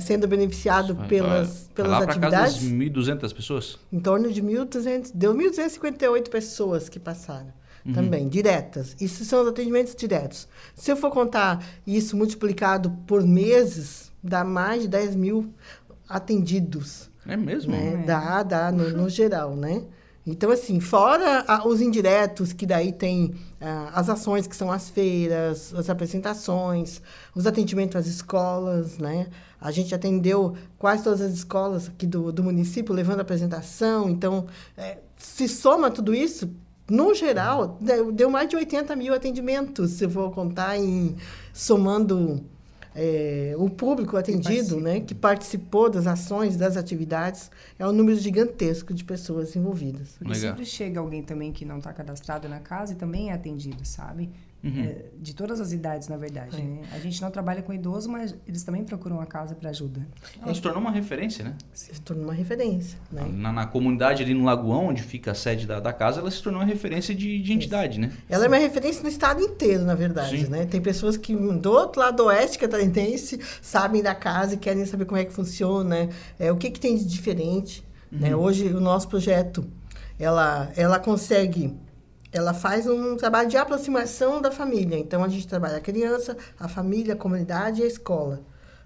[0.00, 2.62] sendo beneficiado Vai- pelas, pelas lá pra casa das atividades.
[2.72, 3.78] 1.200 pessoas?
[3.92, 7.52] Em torno de 1.200, deu 1.258 pessoas que passaram
[7.88, 7.94] Uhum.
[7.94, 8.94] também, diretas.
[9.00, 10.46] Isso são os atendimentos diretos.
[10.74, 15.52] Se eu for contar isso multiplicado por meses, dá mais de 10 mil
[16.08, 17.72] atendidos É mesmo?
[17.72, 17.94] né?
[18.02, 18.06] É.
[18.06, 19.82] Dá, dá, no, no geral, né?
[20.26, 24.90] Então, assim, fora a- os indiretos, que daí tem ah, as ações, que são as
[24.90, 27.00] feiras, as apresentações,
[27.34, 29.28] os atendimentos às escolas, né?
[29.60, 34.08] A gente atendeu quase todas as escolas aqui do, do município, levando apresentação.
[34.10, 36.50] Então, eh, se soma tudo isso,
[36.90, 37.78] no geral,
[38.12, 41.16] deu, mais de 80 mil atendimentos, se eu for contar em
[41.52, 42.42] somando
[42.94, 44.80] eh, o público atendido, participa.
[44.80, 50.16] né, que participou das ações, das atividades, é um número gigantesco de pessoas envolvidas.
[50.20, 50.34] Legal.
[50.34, 54.30] sempre chega alguém também que não está cadastrado na casa e também é atendido, sabe?
[54.64, 56.56] É, de todas as idades, na verdade.
[56.56, 56.60] É.
[56.60, 56.80] né?
[56.92, 60.06] A gente não trabalha com idoso, mas eles também procuram a casa para ajuda.
[60.42, 61.56] Ela se tornou uma referência, né?
[61.72, 63.24] Se tornou uma referência, né?
[63.32, 66.42] Na, na comunidade ali no Lagoão, onde fica a sede da, da casa, ela se
[66.42, 68.12] tornou uma referência de, de entidade, né?
[68.28, 70.50] Ela é uma referência no estado inteiro, na verdade, Sim.
[70.50, 70.66] né?
[70.66, 75.04] Tem pessoas que do outro lado do oeste catarinense sabem da casa e querem saber
[75.04, 77.86] como é que funciona, é, o que, que tem de diferente.
[78.10, 78.34] Né?
[78.34, 79.66] Hoje, o nosso projeto,
[80.18, 81.74] ela, ela consegue,
[82.32, 84.98] ela faz um trabalho de aproximação da família.
[84.98, 88.42] Então, a gente trabalha a criança, a família, a comunidade e a escola.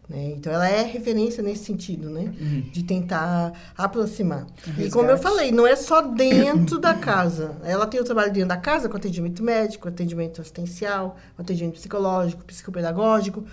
[0.08, 0.32] Né?
[0.36, 2.32] Então, ela é referência nesse sentido, né?
[2.72, 4.46] De tentar aproximar.
[4.78, 7.56] E como eu falei, não é só dentro da casa.
[7.64, 13.44] Ela tem o trabalho dentro da casa com atendimento médico, atendimento assistencial, atendimento psicológico, psicopedagógico,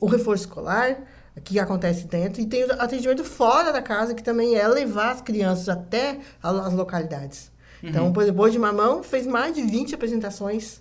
[0.00, 1.02] o reforço escolar,
[1.44, 5.20] que acontece dentro, e tem o atendimento fora da casa, que também é levar as
[5.20, 7.49] crianças até as localidades.
[7.82, 10.80] Então, por exemplo, Boi de Mamão fez mais de 20 apresentações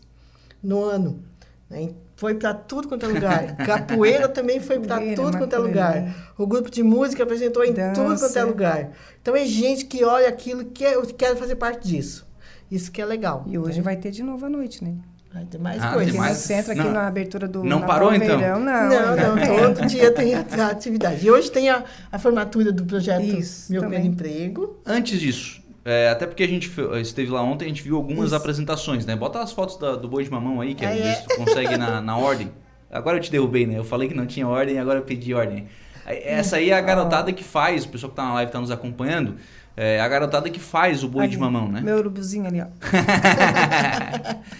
[0.61, 1.23] no ano.
[1.69, 1.89] né?
[2.15, 3.55] Foi para tudo quanto é lugar.
[3.65, 6.31] Capoeira também foi para tudo quanto é lugar.
[6.37, 8.43] O grupo de música apresentou em tudo quanto é Dança.
[8.45, 8.91] lugar.
[9.21, 12.27] Então é gente que olha aquilo e quer, quer fazer parte disso.
[12.69, 13.45] Isso que é legal.
[13.47, 13.83] E hoje né?
[13.83, 14.95] vai ter de novo à noite, né?
[15.31, 16.11] vai ter mais Ah, coisas.
[16.11, 16.37] tem mais?
[16.37, 16.91] no centro, aqui Não.
[16.91, 18.39] na abertura do Não parou, então?
[18.39, 18.89] Verão, não.
[18.89, 21.23] Não, ainda não, todo dia tem a, a atividade.
[21.25, 23.81] E hoje tem a, a formatura do projeto Isso, Meu.
[23.81, 24.79] Primeiro Emprego.
[24.85, 28.27] Antes disso, é, até porque a gente fe- esteve lá ontem, a gente viu algumas
[28.27, 28.35] Isso.
[28.35, 29.15] apresentações, né?
[29.15, 31.01] Bota as fotos da- do boi de mamão aí, que Ah, às é?
[31.01, 32.51] vezes tu consegue na, na ordem.
[32.91, 33.77] Agora eu te derrubei, né?
[33.77, 35.67] Eu falei que não tinha ordem, agora eu pedi ordem.
[36.05, 38.71] Essa aí é a garotada que faz, o pessoal que tá na live tá nos
[38.71, 39.35] acompanhando,
[39.77, 41.81] é a garotada que faz o boi de mamão, né?
[41.81, 42.65] Meu urubuzinho ali, ó.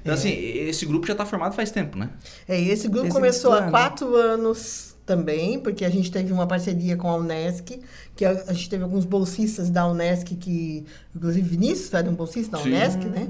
[0.00, 2.10] Então, assim, esse grupo já tá formado faz tempo, né?
[2.48, 6.46] É, e esse grupo Desde começou há quatro anos também, porque a gente teve uma
[6.46, 7.80] parceria com a Unesc,
[8.14, 10.84] que a, a gente teve alguns bolsistas da Unesc, que,
[11.14, 12.70] inclusive Vinícius era um bolsista da Sim.
[12.70, 13.28] Unesc, né?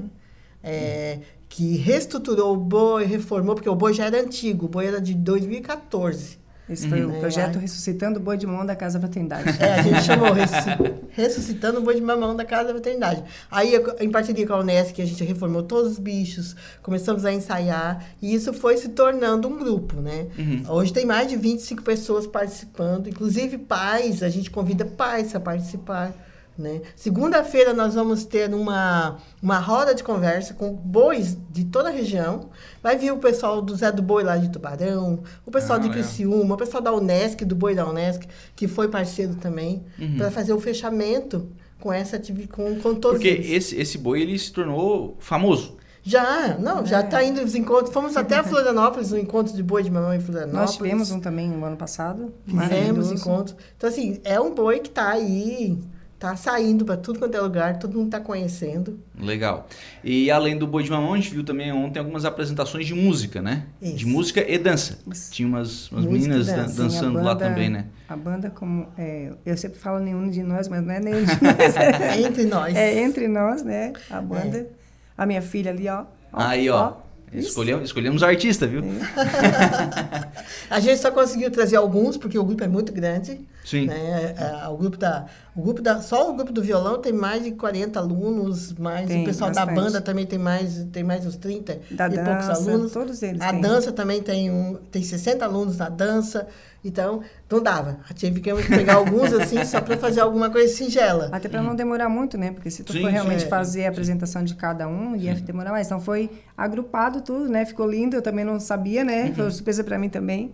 [0.61, 1.19] É,
[1.49, 5.13] que reestruturou o boi, reformou, porque o boi já era antigo, o boi era de
[5.13, 6.39] 2014.
[6.69, 7.17] Esse foi Uhum.
[7.17, 9.49] o projeto É, Ressuscitando o Boi de Mão da Casa Fraternidade.
[9.61, 13.21] É, a gente chamou ressu- Ressuscitando o Boi de Mamão da Casa da Veterindade.
[13.51, 18.03] Aí, em parceria com a Unesco, a gente reformou todos os bichos, começamos a ensaiar,
[18.21, 20.27] e isso foi se tornando um grupo, né?
[20.69, 26.13] Hoje tem mais de 25 pessoas participando, inclusive pais, a gente convida pais a participar.
[26.57, 26.81] Né?
[26.95, 32.49] Segunda-feira nós vamos ter uma, uma roda de conversa com bois de toda a região.
[32.81, 35.87] Vai vir o pessoal do Zé do Boi lá de Tubarão, o pessoal Ah, de
[35.89, 36.03] legal.
[36.03, 40.17] Criciúma, o pessoal da Unesc, do Boi da Unesc, que foi parceiro também, Uhum.
[40.17, 41.49] para fazer o fechamento
[41.79, 43.49] com essa atividade, com, com todos Porque eles.
[43.51, 45.75] esse, esse boi, ele se tornou famoso.
[46.05, 47.03] Já, não, já É.
[47.05, 47.91] está indo os encontros.
[47.93, 50.59] Fomos até a Florianópolis, um encontro de boi de mamão em Florianópolis.
[50.69, 52.33] Nós tivemos um também no ano passado.
[52.45, 53.13] Fizemos maravilhoso.
[53.15, 53.55] encontros.
[53.77, 55.77] Então, assim, é um boi que está aí,
[56.25, 58.97] está saindo para tudo quanto é lugar, todo mundo está conhecendo.
[59.19, 59.67] Legal.
[60.03, 63.41] E além do boi de mamão, a gente viu também ontem algumas apresentações de música,
[63.41, 63.63] né?
[63.81, 63.97] Isso.
[63.97, 64.99] De música e dança.
[65.11, 65.31] Isso.
[65.33, 67.85] Tinha umas, umas meninas dan- dançando lá banda- também, né?
[68.07, 68.87] A banda, como.
[68.97, 71.75] é, eu sempre falo nenhum de nós, mas não é nenhum de nós.
[71.75, 72.75] É entre nós.
[72.75, 73.91] É entre nós, né?
[74.09, 74.67] A banda.
[75.17, 76.01] A minha filha ali, ó.
[76.31, 76.93] ó, Aí, ó.
[77.33, 77.49] Isso.
[77.49, 78.83] Escolhemos, escolhemos o artista, viu?
[80.69, 83.41] A gente só conseguiu trazer alguns, porque o grupo é muito grande.
[83.63, 83.87] Sim.
[83.87, 83.95] Né?
[84.37, 87.43] É, é, o grupo da, o grupo da, só o grupo do violão tem mais
[87.43, 89.83] de 40 alunos, mais Tem, o pessoal da bastante.
[89.83, 92.91] banda também tem mais, tem mais uns 30 Da e poucos dança, alunos.
[92.91, 93.61] todos eles A têm.
[93.61, 96.47] dança também tem, um, tem 60 alunos na dança.
[96.85, 97.99] Então, não dava.
[98.13, 101.29] Tivemos que pegar alguns assim só para fazer alguma coisa singela.
[101.31, 102.51] Até para não demorar muito, né?
[102.51, 103.47] Porque se tu Sim, for realmente sim.
[103.47, 105.87] fazer a apresentação de cada um, ia demorar mais.
[105.87, 107.63] Então foi agrupado tudo, né?
[107.65, 109.27] Ficou lindo, eu também não sabia, né?
[109.27, 109.35] Uhum.
[109.35, 110.51] Foi uma surpresa para mim também.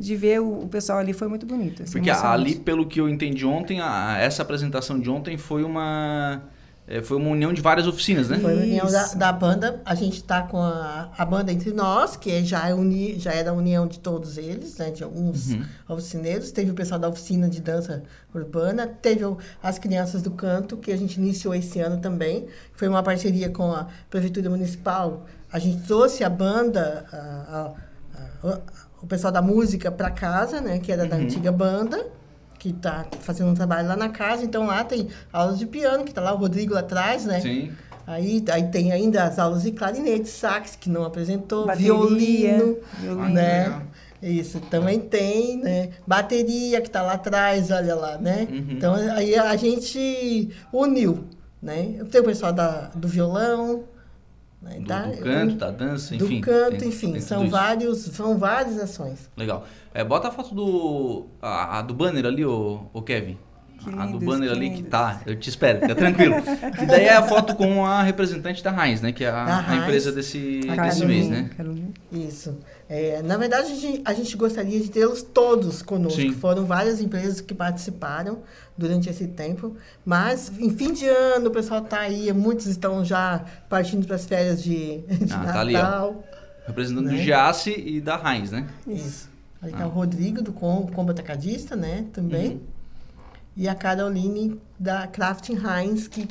[0.00, 1.82] De ver o, o pessoal ali foi muito bonito.
[1.82, 6.40] assim, Porque ali, pelo que eu entendi ontem, a- essa apresentação de ontem foi uma.
[6.88, 8.38] é, Foi uma união de várias oficinas, né?
[8.38, 9.82] Foi a união da, da banda.
[9.84, 13.30] A gente está com a, a banda entre nós, que é- já, é uni, já
[13.32, 15.50] era a união de todos eles, né, de alguns
[15.86, 16.50] oficineiros.
[16.50, 18.02] Teve o pessoal da oficina de dança
[18.34, 22.46] urbana, teve o- as crianças do canto, que a gente iniciou esse ano também.
[22.72, 25.26] Foi uma parceria com a Prefeitura Municipal.
[25.52, 27.16] A gente trouxe a banda, a-
[28.46, 28.60] a- a-
[29.02, 32.06] o pessoal da música para casa, né, que era da antiga banda
[32.60, 34.44] que está fazendo um trabalho lá na casa.
[34.44, 37.40] Então, lá tem aulas de piano, que está lá o Rodrigo lá atrás, né?
[37.40, 37.72] Sim.
[38.06, 43.28] Aí, aí tem ainda as aulas de clarinete, sax, que não apresentou, Bateria, violino, violino.
[43.30, 43.64] né?
[43.64, 43.82] legal.
[44.22, 45.88] Isso, também tem, né?
[46.06, 48.46] Bateria, que está lá atrás, olha lá, né?
[48.50, 48.66] Uhum.
[48.68, 51.24] Então, aí a gente uniu,
[51.62, 52.04] né?
[52.10, 53.84] Tem o pessoal da, do violão,
[54.60, 54.78] né?
[54.80, 55.02] Do, Tá?
[55.02, 56.40] do canto, da dança, do enfim.
[56.40, 59.30] canto, tem- enfim, tem são, vários, são várias ações.
[59.36, 59.64] Legal.
[59.94, 61.26] É, bota a foto do.
[61.40, 63.38] A, a do banner ali, ô, ô Kevin.
[63.82, 64.90] Que a do banner que ali que lindos.
[64.90, 65.20] tá.
[65.26, 66.34] Eu te espero, fica tranquilo.
[66.78, 69.12] que daí é a foto com a representante da Heinz, né?
[69.12, 71.50] Que é a, a empresa desse, A desse mês, né?
[71.56, 71.88] Carolina.
[72.12, 72.58] Isso.
[72.88, 76.20] É, na verdade, a gente, a gente gostaria de tê-los todos conosco.
[76.20, 76.32] Sim.
[76.32, 78.38] Foram várias empresas que participaram
[78.76, 79.76] durante esse tempo.
[80.04, 84.26] Mas, em fim de ano, o pessoal está aí, muitos estão já partindo para as
[84.26, 85.52] férias de, de Ah, Natal.
[85.52, 85.76] tá ali.
[86.66, 87.22] Representando do Né?
[87.22, 88.66] Giasse e da Heinz, né?
[88.86, 89.28] Isso.
[89.62, 89.78] Aí Ah.
[89.78, 92.06] tá o Rodrigo, do Com- Combo Atacadista, né?
[92.12, 92.48] Também.
[92.52, 92.60] Uhum.
[93.56, 96.26] E a Caroline da Crafting Heinz, que,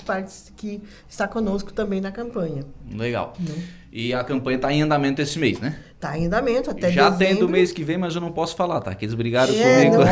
[0.55, 2.65] que está conosco também na campanha.
[2.91, 3.33] Legal.
[3.39, 3.53] Né?
[3.91, 5.77] E a campanha está em andamento esse mês, né?
[5.95, 7.17] Está em andamento até Já dezembro.
[7.17, 8.93] tem do mês que vem, mas eu não posso falar, tá?
[8.95, 10.03] Que eles brigaram é, comigo.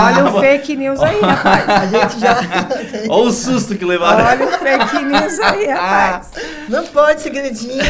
[0.00, 1.68] Olha o fake news aí, rapaz.
[1.68, 2.40] A gente já...
[3.10, 4.24] Olha o susto que levaram.
[4.24, 6.30] Olha o fake news aí, rapaz.
[6.68, 7.82] Não pode segredinho,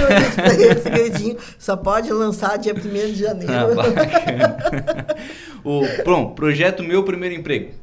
[0.83, 1.37] segredinho.
[1.59, 2.79] Só pode lançar dia 1
[3.13, 3.53] de janeiro.
[3.81, 5.15] Ah,
[5.63, 7.82] o, pronto, projeto Meu Primeiro Emprego.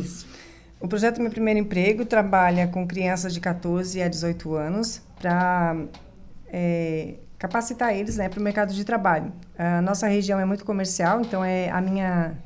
[0.00, 0.26] Isso.
[0.80, 5.76] O projeto Meu Primeiro Emprego trabalha com crianças de 14 a 18 anos para
[6.48, 9.32] é, capacitar eles né, para o mercado de trabalho.
[9.56, 12.36] A nossa região é muito comercial, então é a minha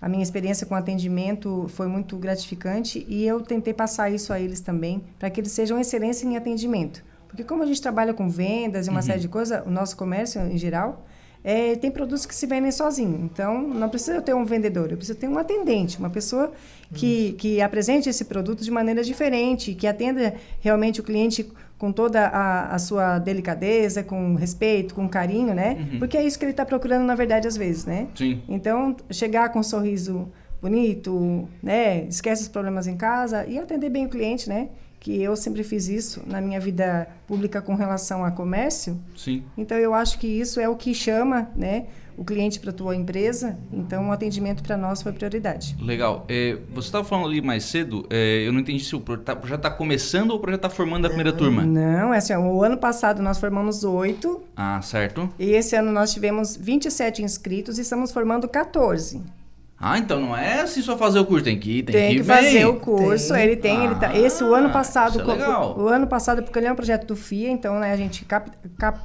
[0.00, 4.60] a minha experiência com atendimento foi muito gratificante e eu tentei passar isso a eles
[4.60, 7.04] também, para que eles sejam excelência em atendimento.
[7.28, 9.06] Porque como a gente trabalha com vendas e uma uhum.
[9.06, 11.06] série de coisas, o nosso comércio em geral,
[11.44, 13.20] é, tem produtos que se vendem sozinho.
[13.24, 16.52] Então, não precisa ter um vendedor, eu preciso ter um atendente, uma pessoa
[16.94, 22.28] que, que apresente esse produto de maneira diferente, que atenda realmente o cliente com toda
[22.28, 25.88] a, a sua delicadeza, com respeito, com carinho, né?
[25.92, 25.98] Uhum.
[25.98, 28.06] Porque é isso que ele está procurando, na verdade, às vezes, né?
[28.14, 28.40] Sim.
[28.48, 30.30] Então, chegar com um sorriso
[30.60, 32.04] bonito, né?
[32.04, 34.68] Esquece os problemas em casa e atender bem o cliente, né?
[35.02, 38.96] Que eu sempre fiz isso na minha vida pública com relação a comércio.
[39.16, 39.42] Sim.
[39.58, 41.86] Então eu acho que isso é o que chama, né,
[42.16, 43.58] o cliente para a tua empresa.
[43.72, 45.76] Então o atendimento para nós foi prioridade.
[45.80, 46.24] Legal.
[46.28, 48.06] É, você estava falando ali mais cedo.
[48.10, 51.06] É, eu não entendi se o projeto já está começando ou o projeto está formando
[51.06, 51.64] a primeira turma.
[51.64, 52.36] Não, é assim.
[52.36, 54.40] O ano passado nós formamos oito.
[54.56, 55.28] Ah, certo.
[55.36, 59.20] E esse ano nós tivemos 27 inscritos e estamos formando 14.
[59.84, 62.16] Ah, então não é assim só fazer o curso, tem que ir, tem, tem que,
[62.18, 63.34] que fazer o curso.
[63.34, 63.42] Tem.
[63.42, 64.16] Ele tem, ah, ele tá.
[64.16, 65.76] Esse o ano passado, é legal.
[65.76, 68.24] o, o, ano passado porque ele é um projeto do FIA, então né, a gente
[68.24, 69.00] cap, cap,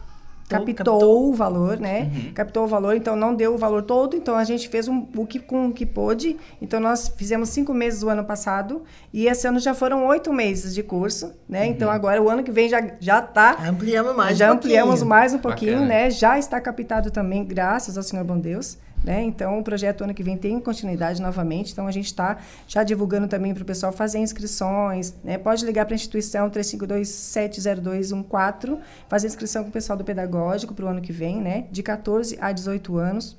[0.47, 2.11] captou, captou, o valor, né?
[2.13, 2.31] Uhum.
[2.31, 5.25] Captou o valor, então não deu o valor todo, então a gente fez um, o
[5.25, 6.37] que com o que pôde.
[6.61, 10.75] Então nós fizemos cinco meses o ano passado e esse ano já foram oito meses
[10.75, 11.63] de curso, né?
[11.63, 11.71] Uhum.
[11.71, 15.33] Então agora o ano que vem já já tá ampliamos mais já um ampliamos mais
[15.33, 15.87] um pouquinho, Bacana.
[15.87, 16.11] né?
[16.11, 18.77] Já está captado também, graças ao Senhor bom Deus.
[19.03, 19.23] Né?
[19.23, 21.71] Então, o projeto ano que vem tem continuidade novamente.
[21.71, 25.15] Então, a gente está já divulgando também para o pessoal fazer inscrições.
[25.23, 25.37] Né?
[25.37, 30.89] Pode ligar para a instituição 352-70214, fazer inscrição com o pessoal do pedagógico para o
[30.89, 31.67] ano que vem, né?
[31.71, 33.37] de 14 a 18 anos.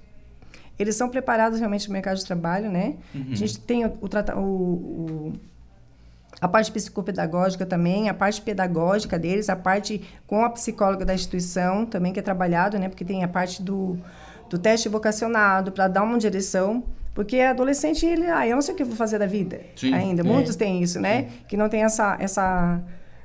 [0.78, 2.94] Eles são preparados realmente no mercado de trabalho, né?
[3.12, 3.26] Uhum.
[3.32, 5.32] A gente tem o, o, o
[6.40, 11.84] a parte psicopedagógica também, a parte pedagógica deles, a parte com a psicóloga da instituição
[11.84, 12.88] também que é trabalhado, né?
[12.88, 13.98] Porque tem a parte do
[14.48, 16.82] do teste vocacionado, para dar uma direção.
[17.14, 19.92] Porque adolescente, ele, ah, eu não sei o que eu vou fazer da vida Sim,
[19.92, 20.22] ainda.
[20.22, 20.24] É.
[20.24, 21.22] Muitos têm isso, né?
[21.22, 21.28] Sim.
[21.48, 22.80] Que não tem essa, essa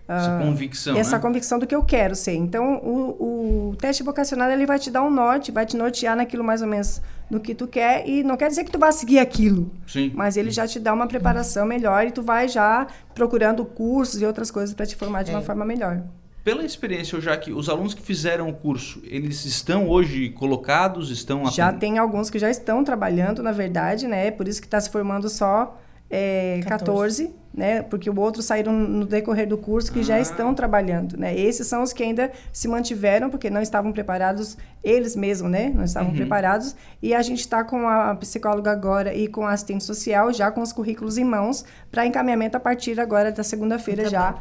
[0.07, 1.21] essa uh, convicção, essa né?
[1.21, 2.33] convicção do que eu quero ser.
[2.33, 6.43] Então, o, o teste vocacional ele vai te dar um norte, vai te nortear naquilo
[6.43, 9.19] mais ou menos no que tu quer e não quer dizer que tu vai seguir
[9.19, 9.71] aquilo.
[9.87, 10.11] Sim.
[10.13, 14.25] Mas ele já te dá uma preparação melhor e tu vai já procurando cursos e
[14.25, 15.35] outras coisas para te formar de é.
[15.35, 16.01] uma forma melhor.
[16.43, 21.45] Pela experiência, já que os alunos que fizeram o curso, eles estão hoje colocados, estão...
[21.49, 24.29] Já tem alguns que já estão trabalhando, na verdade, né?
[24.29, 25.79] Por isso que está se formando só
[26.09, 27.27] é, 14.
[27.27, 27.81] 14, né?
[27.81, 30.03] Porque o outro saíram no decorrer do curso que ah.
[30.03, 31.35] já estão trabalhando, né?
[31.35, 35.71] Esses são os que ainda se mantiveram porque não estavam preparados eles mesmos, né?
[35.73, 36.15] Não estavam uhum.
[36.15, 40.51] preparados e a gente está com a psicóloga agora e com a assistente social já
[40.51, 44.35] com os currículos em mãos para encaminhamento a partir agora da segunda-feira já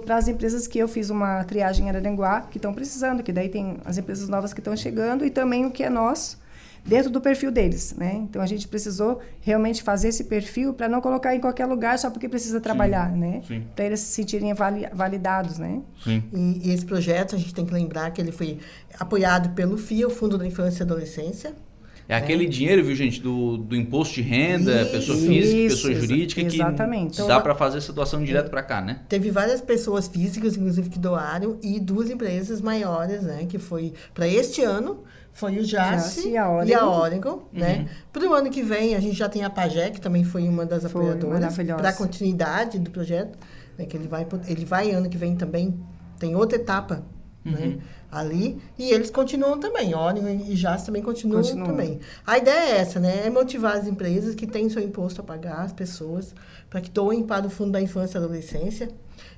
[0.00, 3.48] para as empresas que eu fiz uma triagem em Araranguá, que estão precisando, que daí
[3.48, 6.38] tem as empresas novas que estão chegando e também o que é nosso,
[6.84, 8.14] dentro do perfil deles, né?
[8.14, 12.10] Então a gente precisou realmente fazer esse perfil para não colocar em qualquer lugar só
[12.10, 13.42] porque precisa trabalhar, sim, né?
[13.74, 14.52] Para eles se sentirem
[14.92, 15.80] validados, né?
[16.02, 16.22] Sim.
[16.32, 18.58] E, e, esse projeto a gente tem que lembrar que ele foi
[18.98, 21.54] apoiado pelo FIA, o Fundo da Infância e Adolescência,
[22.08, 22.48] é aquele é.
[22.48, 27.08] dinheiro, viu, gente, do, do imposto de renda, isso, pessoa física, isso, pessoa jurídica, exatamente.
[27.08, 29.00] que então, dá para fazer essa doação direto para cá, né?
[29.08, 34.28] Teve várias pessoas físicas, inclusive, que doaram, e duas empresas maiores, né, que foi para
[34.28, 37.78] este ano, foi o JASSE e a Oregon, e a Oregon né?
[37.78, 37.86] Uhum.
[38.12, 40.64] Para o ano que vem, a gente já tem a Pagé, que também foi uma
[40.64, 43.36] das foi apoiadoras, para a continuidade do projeto,
[43.76, 45.74] né, que ele vai, ele vai ano que vem também,
[46.18, 47.02] tem outra etapa,
[47.44, 47.52] né?
[47.52, 47.68] uhum.
[47.70, 47.78] né?
[48.14, 51.66] Ali e eles continuam também, Orion e Jas também continuam Continua.
[51.66, 52.00] também.
[52.26, 53.26] A ideia é essa, né?
[53.26, 56.34] É motivar as empresas que têm seu imposto a pagar, as pessoas,
[56.70, 58.88] para que doem para o Fundo da Infância e Adolescência,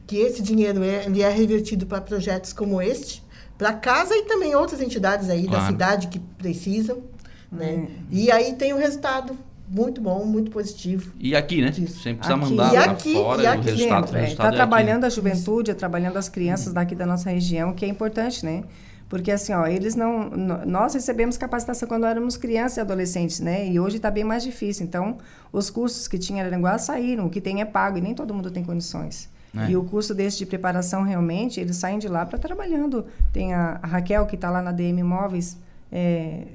[0.07, 3.25] que esse dinheiro é, ele é revertido para projetos como este,
[3.57, 5.63] para casa e também outras entidades aí claro.
[5.63, 7.03] da cidade que precisam,
[7.51, 7.89] né?
[7.89, 7.89] Hum.
[8.11, 9.37] E aí tem o resultado
[9.69, 11.13] muito bom, muito positivo.
[11.19, 11.71] E aqui, né?
[11.71, 12.01] Disso.
[12.01, 12.51] Sempre precisa aqui.
[12.51, 14.05] mandar e aqui, fora e aqui o resultado.
[14.05, 15.07] Está é, tá é trabalhando aqui.
[15.07, 18.65] a juventude, trabalhando as crianças daqui da nossa região, que é importante, né?
[19.09, 20.31] Porque assim, ó, eles não.
[20.31, 23.69] Nós recebemos capacitação quando éramos crianças e adolescentes, né?
[23.69, 24.85] E hoje está bem mais difícil.
[24.85, 25.19] Então,
[25.53, 28.35] os cursos que tinha em Aranguá saíram, o que tem é pago, e nem todo
[28.35, 29.29] mundo tem condições.
[29.57, 29.71] É.
[29.71, 33.07] E o curso desse de preparação, realmente, eles saem de lá para trabalhando.
[33.33, 35.57] Tem a, a, Raquel, que está lá na DM Móveis,
[35.91, 36.47] é,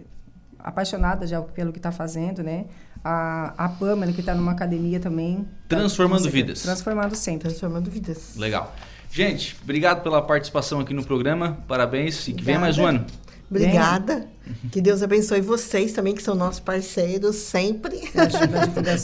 [0.59, 2.66] apaixonada já pelo que está fazendo, né?
[3.04, 5.47] A, a Pamela, que está numa academia também.
[5.68, 6.62] Transformando tá, vidas.
[6.62, 7.49] Transformando sempre.
[7.49, 8.36] Transformando vidas.
[8.36, 8.76] Legal.
[9.12, 11.58] Gente, obrigado pela participação aqui no programa.
[11.68, 13.06] Parabéns e que venha mais um ano.
[13.49, 14.26] Obrigada.
[14.72, 17.99] Que Deus abençoe vocês também, que são nossos parceiros sempre.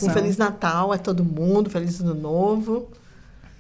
[0.04, 2.89] um Feliz Natal a todo mundo, Feliz Ano Novo.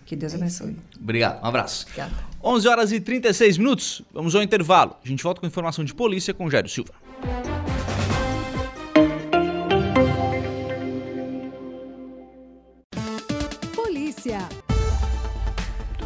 [0.05, 0.77] Que Deus abençoe.
[0.97, 1.85] Obrigado, um abraço.
[1.87, 2.13] Obrigada.
[2.41, 4.95] 11 horas e 36 minutos, vamos ao intervalo.
[5.03, 6.93] A gente volta com informação de polícia com Jairo Silva.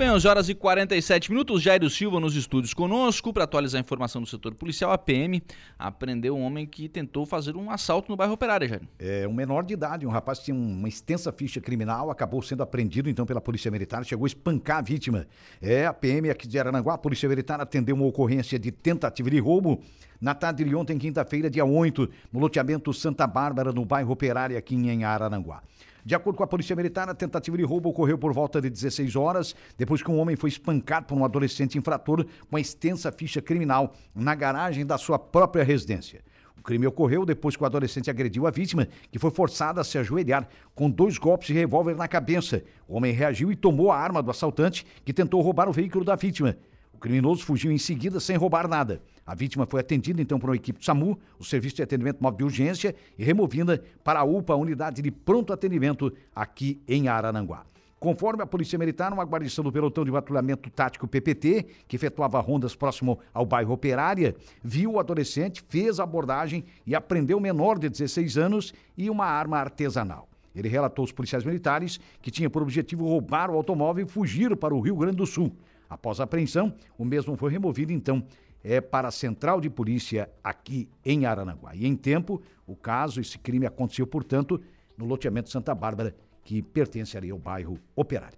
[0.01, 1.61] Bem, 11 horas e 47 minutos.
[1.61, 4.91] Jairo Silva nos estúdios conosco para atualizar a informação do setor policial.
[4.91, 5.43] A PM
[5.77, 8.87] apreendeu um homem que tentou fazer um assalto no bairro Operário, Jairo.
[8.97, 12.63] É, um menor de idade, um rapaz que tinha uma extensa ficha criminal, acabou sendo
[12.63, 15.27] apreendido então pela Polícia Militar, chegou a espancar a vítima.
[15.61, 19.37] É, a PM aqui de Arananguá, a Polícia Militar atendeu uma ocorrência de tentativa de
[19.37, 19.83] roubo
[20.21, 24.75] na tarde de ontem, quinta-feira, dia 8, no loteamento Santa Bárbara, no bairro Operário, aqui
[24.75, 25.63] em Arananguá.
[26.03, 29.15] De acordo com a Polícia Militar, a tentativa de roubo ocorreu por volta de 16
[29.15, 33.93] horas, depois que um homem foi espancado por um adolescente infrator com extensa ficha criminal
[34.15, 36.21] na garagem da sua própria residência.
[36.57, 39.97] O crime ocorreu depois que o adolescente agrediu a vítima, que foi forçada a se
[39.97, 42.63] ajoelhar com dois golpes de revólver na cabeça.
[42.87, 46.15] O homem reagiu e tomou a arma do assaltante, que tentou roubar o veículo da
[46.15, 46.55] vítima.
[47.01, 49.01] Criminoso fugiu em seguida sem roubar nada.
[49.25, 52.37] A vítima foi atendida então por uma equipe do SAMU, o Serviço de Atendimento Móvel
[52.37, 57.65] de Urgência, e removida para a UPA, a Unidade de Pronto Atendimento, aqui em Arananguá.
[57.99, 62.75] Conforme a Polícia Militar, uma guarnição do Pelotão de Patrulhamento Tático PPT, que efetuava rondas
[62.75, 67.89] próximo ao bairro Operária, viu o adolescente, fez a abordagem e apreendeu o menor de
[67.89, 70.27] 16 anos e uma arma artesanal.
[70.55, 74.73] Ele relatou aos policiais militares que tinha por objetivo roubar o automóvel e fugir para
[74.73, 75.55] o Rio Grande do Sul.
[75.91, 78.25] Após a apreensão, o mesmo foi removido então
[78.63, 81.75] é para a Central de Polícia aqui em Arananguá.
[81.75, 84.61] E em tempo, o caso, esse crime aconteceu, portanto,
[84.97, 86.15] no loteamento Santa Bárbara,
[86.45, 88.37] que pertence ali ao bairro Operário.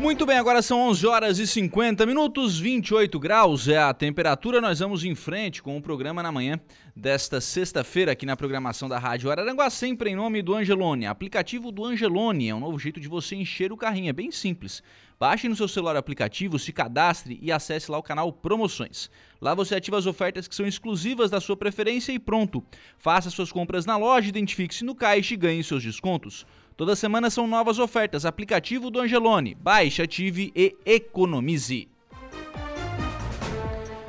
[0.00, 4.58] Muito bem, agora são 11 horas e 50 minutos, 28 graus é a temperatura.
[4.58, 6.58] Nós vamos em frente com o programa na manhã
[6.96, 11.04] desta sexta-feira aqui na programação da Rádio Araranguá, sempre em nome do Angelone.
[11.04, 14.82] Aplicativo do Angelone é um novo jeito de você encher o carrinho, é bem simples.
[15.18, 19.10] Baixe no seu celular o aplicativo, se cadastre e acesse lá o canal Promoções.
[19.38, 22.64] Lá você ativa as ofertas que são exclusivas da sua preferência e pronto.
[22.96, 26.46] Faça suas compras na loja, identifique-se no caixa e ganhe seus descontos.
[26.80, 28.24] Toda semana são novas ofertas.
[28.24, 29.54] Aplicativo do Angelone.
[29.54, 31.86] Baixe, ative e economize.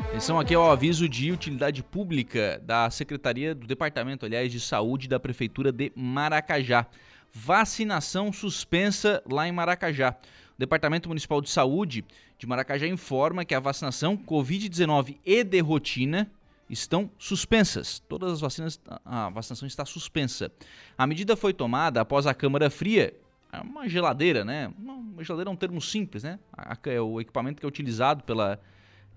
[0.08, 5.20] Atenção aqui ao aviso de utilidade pública da Secretaria do Departamento, aliás, de Saúde da
[5.20, 6.88] Prefeitura de Maracajá.
[7.34, 10.16] Vacinação suspensa lá em Maracajá.
[10.56, 12.06] O Departamento Municipal de Saúde
[12.40, 16.32] de Maracajá informa que a vacinação Covid-19 e de rotina
[16.72, 18.00] estão suspensas.
[18.08, 20.52] Todas as vacinas, a vacinação está suspensa.
[20.98, 23.14] A medida foi tomada após a câmara fria,
[23.52, 24.72] é uma geladeira, né?
[24.80, 26.40] Uma geladeira é um termo simples, né?
[26.86, 28.60] É o equipamento que é utilizado pela,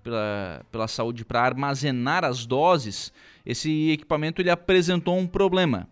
[0.02, 3.12] pela, pela saúde para armazenar as doses.
[3.46, 5.88] Esse equipamento ele apresentou um problema.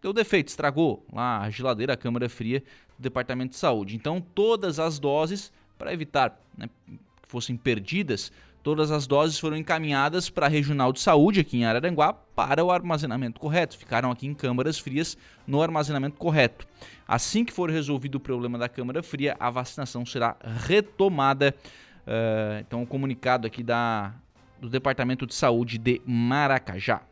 [0.00, 2.62] Deu defeito, estragou lá a geladeira, a câmara fria
[2.96, 3.96] do Departamento de Saúde.
[3.96, 8.30] Então, todas as doses, para evitar né, que fossem perdidas,
[8.66, 12.72] Todas as doses foram encaminhadas para a Regional de Saúde aqui em Araranguá para o
[12.72, 13.78] armazenamento correto.
[13.78, 16.66] Ficaram aqui em câmaras frias no armazenamento correto.
[17.06, 20.34] Assim que for resolvido o problema da câmara fria, a vacinação será
[20.66, 21.54] retomada.
[21.98, 24.12] Uh, então, um comunicado aqui da,
[24.60, 27.02] do Departamento de Saúde de Maracajá.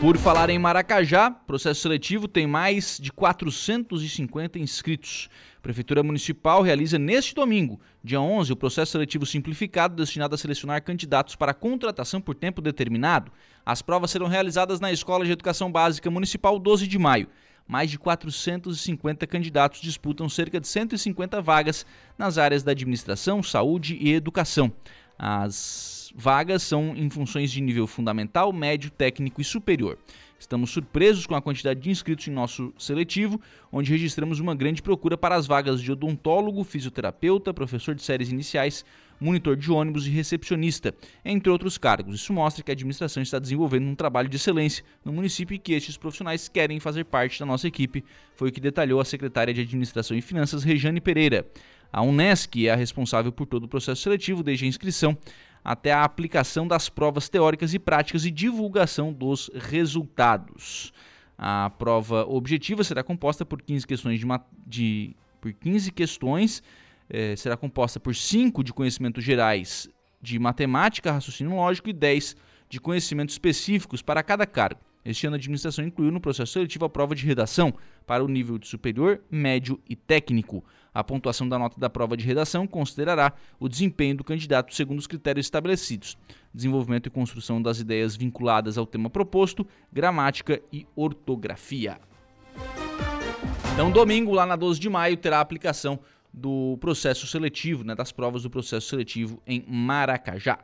[0.00, 5.28] Por falar em Maracajá, processo seletivo tem mais de 450 inscritos.
[5.62, 11.34] Prefeitura Municipal realiza neste domingo, dia 11, o processo seletivo simplificado destinado a selecionar candidatos
[11.34, 13.32] para contratação por tempo determinado.
[13.66, 17.28] As provas serão realizadas na Escola de Educação Básica Municipal 12 de maio.
[17.66, 21.84] Mais de 450 candidatos disputam cerca de 150 vagas
[22.16, 24.72] nas áreas da administração, saúde e educação.
[25.18, 29.98] As vagas são em funções de nível fundamental, médio, técnico e superior.
[30.38, 33.40] Estamos surpresos com a quantidade de inscritos em nosso seletivo,
[33.72, 38.84] onde registramos uma grande procura para as vagas de odontólogo, fisioterapeuta, professor de séries iniciais,
[39.20, 42.14] monitor de ônibus e recepcionista, entre outros cargos.
[42.14, 45.72] Isso mostra que a administração está desenvolvendo um trabalho de excelência no município e que
[45.72, 48.04] estes profissionais querem fazer parte da nossa equipe,
[48.36, 51.44] foi o que detalhou a secretária de Administração e Finanças, Rejane Pereira.
[51.92, 55.16] A Unesc é a responsável por todo o processo seletivo, desde a inscrição
[55.64, 60.92] até a aplicação das provas teóricas e práticas e divulgação dos resultados.
[61.36, 64.26] A prova objetiva será composta por 15 questões de,
[64.66, 66.62] de por 15 questões,
[67.08, 69.88] eh, será composta por 5 de conhecimentos gerais
[70.20, 72.36] de matemática, raciocínio lógico e 10
[72.68, 74.80] de conhecimentos específicos para cada cargo.
[75.08, 77.72] Este ano a administração incluiu no processo seletivo a prova de redação
[78.06, 80.62] para o nível de superior, médio e técnico.
[80.92, 85.06] A pontuação da nota da prova de redação considerará o desempenho do candidato segundo os
[85.06, 86.18] critérios estabelecidos:
[86.52, 91.98] desenvolvimento e construção das ideias vinculadas ao tema proposto, gramática e ortografia.
[93.72, 95.98] Então, domingo, lá na 12 de maio, terá a aplicação
[96.30, 100.58] do processo seletivo, né, das provas do processo seletivo em Maracajá.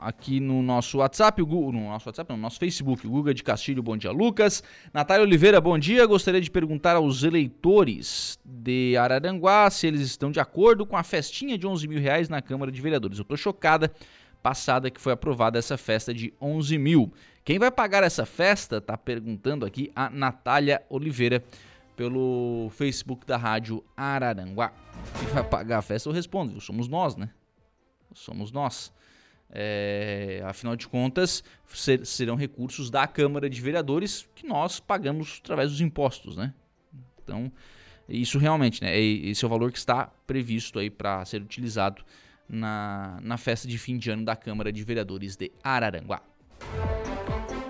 [0.00, 4.10] Aqui no nosso WhatsApp, no nosso WhatsApp, no nosso Facebook, Guga de Castilho, bom dia,
[4.10, 4.62] Lucas.
[4.92, 6.06] Natália Oliveira, bom dia.
[6.06, 11.58] Gostaria de perguntar aos eleitores de Araranguá se eles estão de acordo com a festinha
[11.58, 13.18] de 11 mil reais na Câmara de Vereadores.
[13.18, 13.92] Eu tô chocada,
[14.42, 17.12] passada que foi aprovada essa festa de 11 mil.
[17.44, 18.80] Quem vai pagar essa festa?
[18.80, 21.44] Tá perguntando aqui a Natália Oliveira
[21.94, 24.72] pelo Facebook da Rádio Araranguá.
[25.18, 26.08] Quem vai pagar a festa?
[26.08, 27.28] Eu respondo, somos nós, né?
[28.14, 28.92] Somos nós.
[29.52, 35.70] É, afinal de contas, ser, serão recursos da Câmara de Vereadores que nós pagamos através
[35.70, 36.54] dos impostos, né?
[37.22, 37.50] Então,
[38.08, 38.98] isso realmente, né?
[38.98, 42.04] Esse é o valor que está previsto aí para ser utilizado
[42.48, 46.22] na, na festa de fim de ano da Câmara de Vereadores de Araranguá.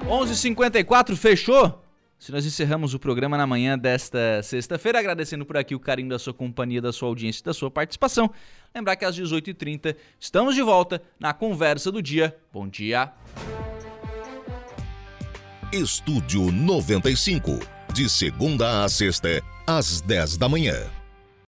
[0.07, 1.85] 11:54 fechou?
[2.21, 6.19] Se nós encerramos o programa na manhã desta sexta-feira, agradecendo por aqui o carinho da
[6.19, 8.31] sua companhia, da sua audiência e da sua participação.
[8.75, 12.37] Lembrar que às 18h30 estamos de volta na conversa do dia.
[12.53, 13.11] Bom dia.
[15.73, 17.59] Estúdio 95,
[17.95, 21.00] de segunda a sexta, às 10 da manhã.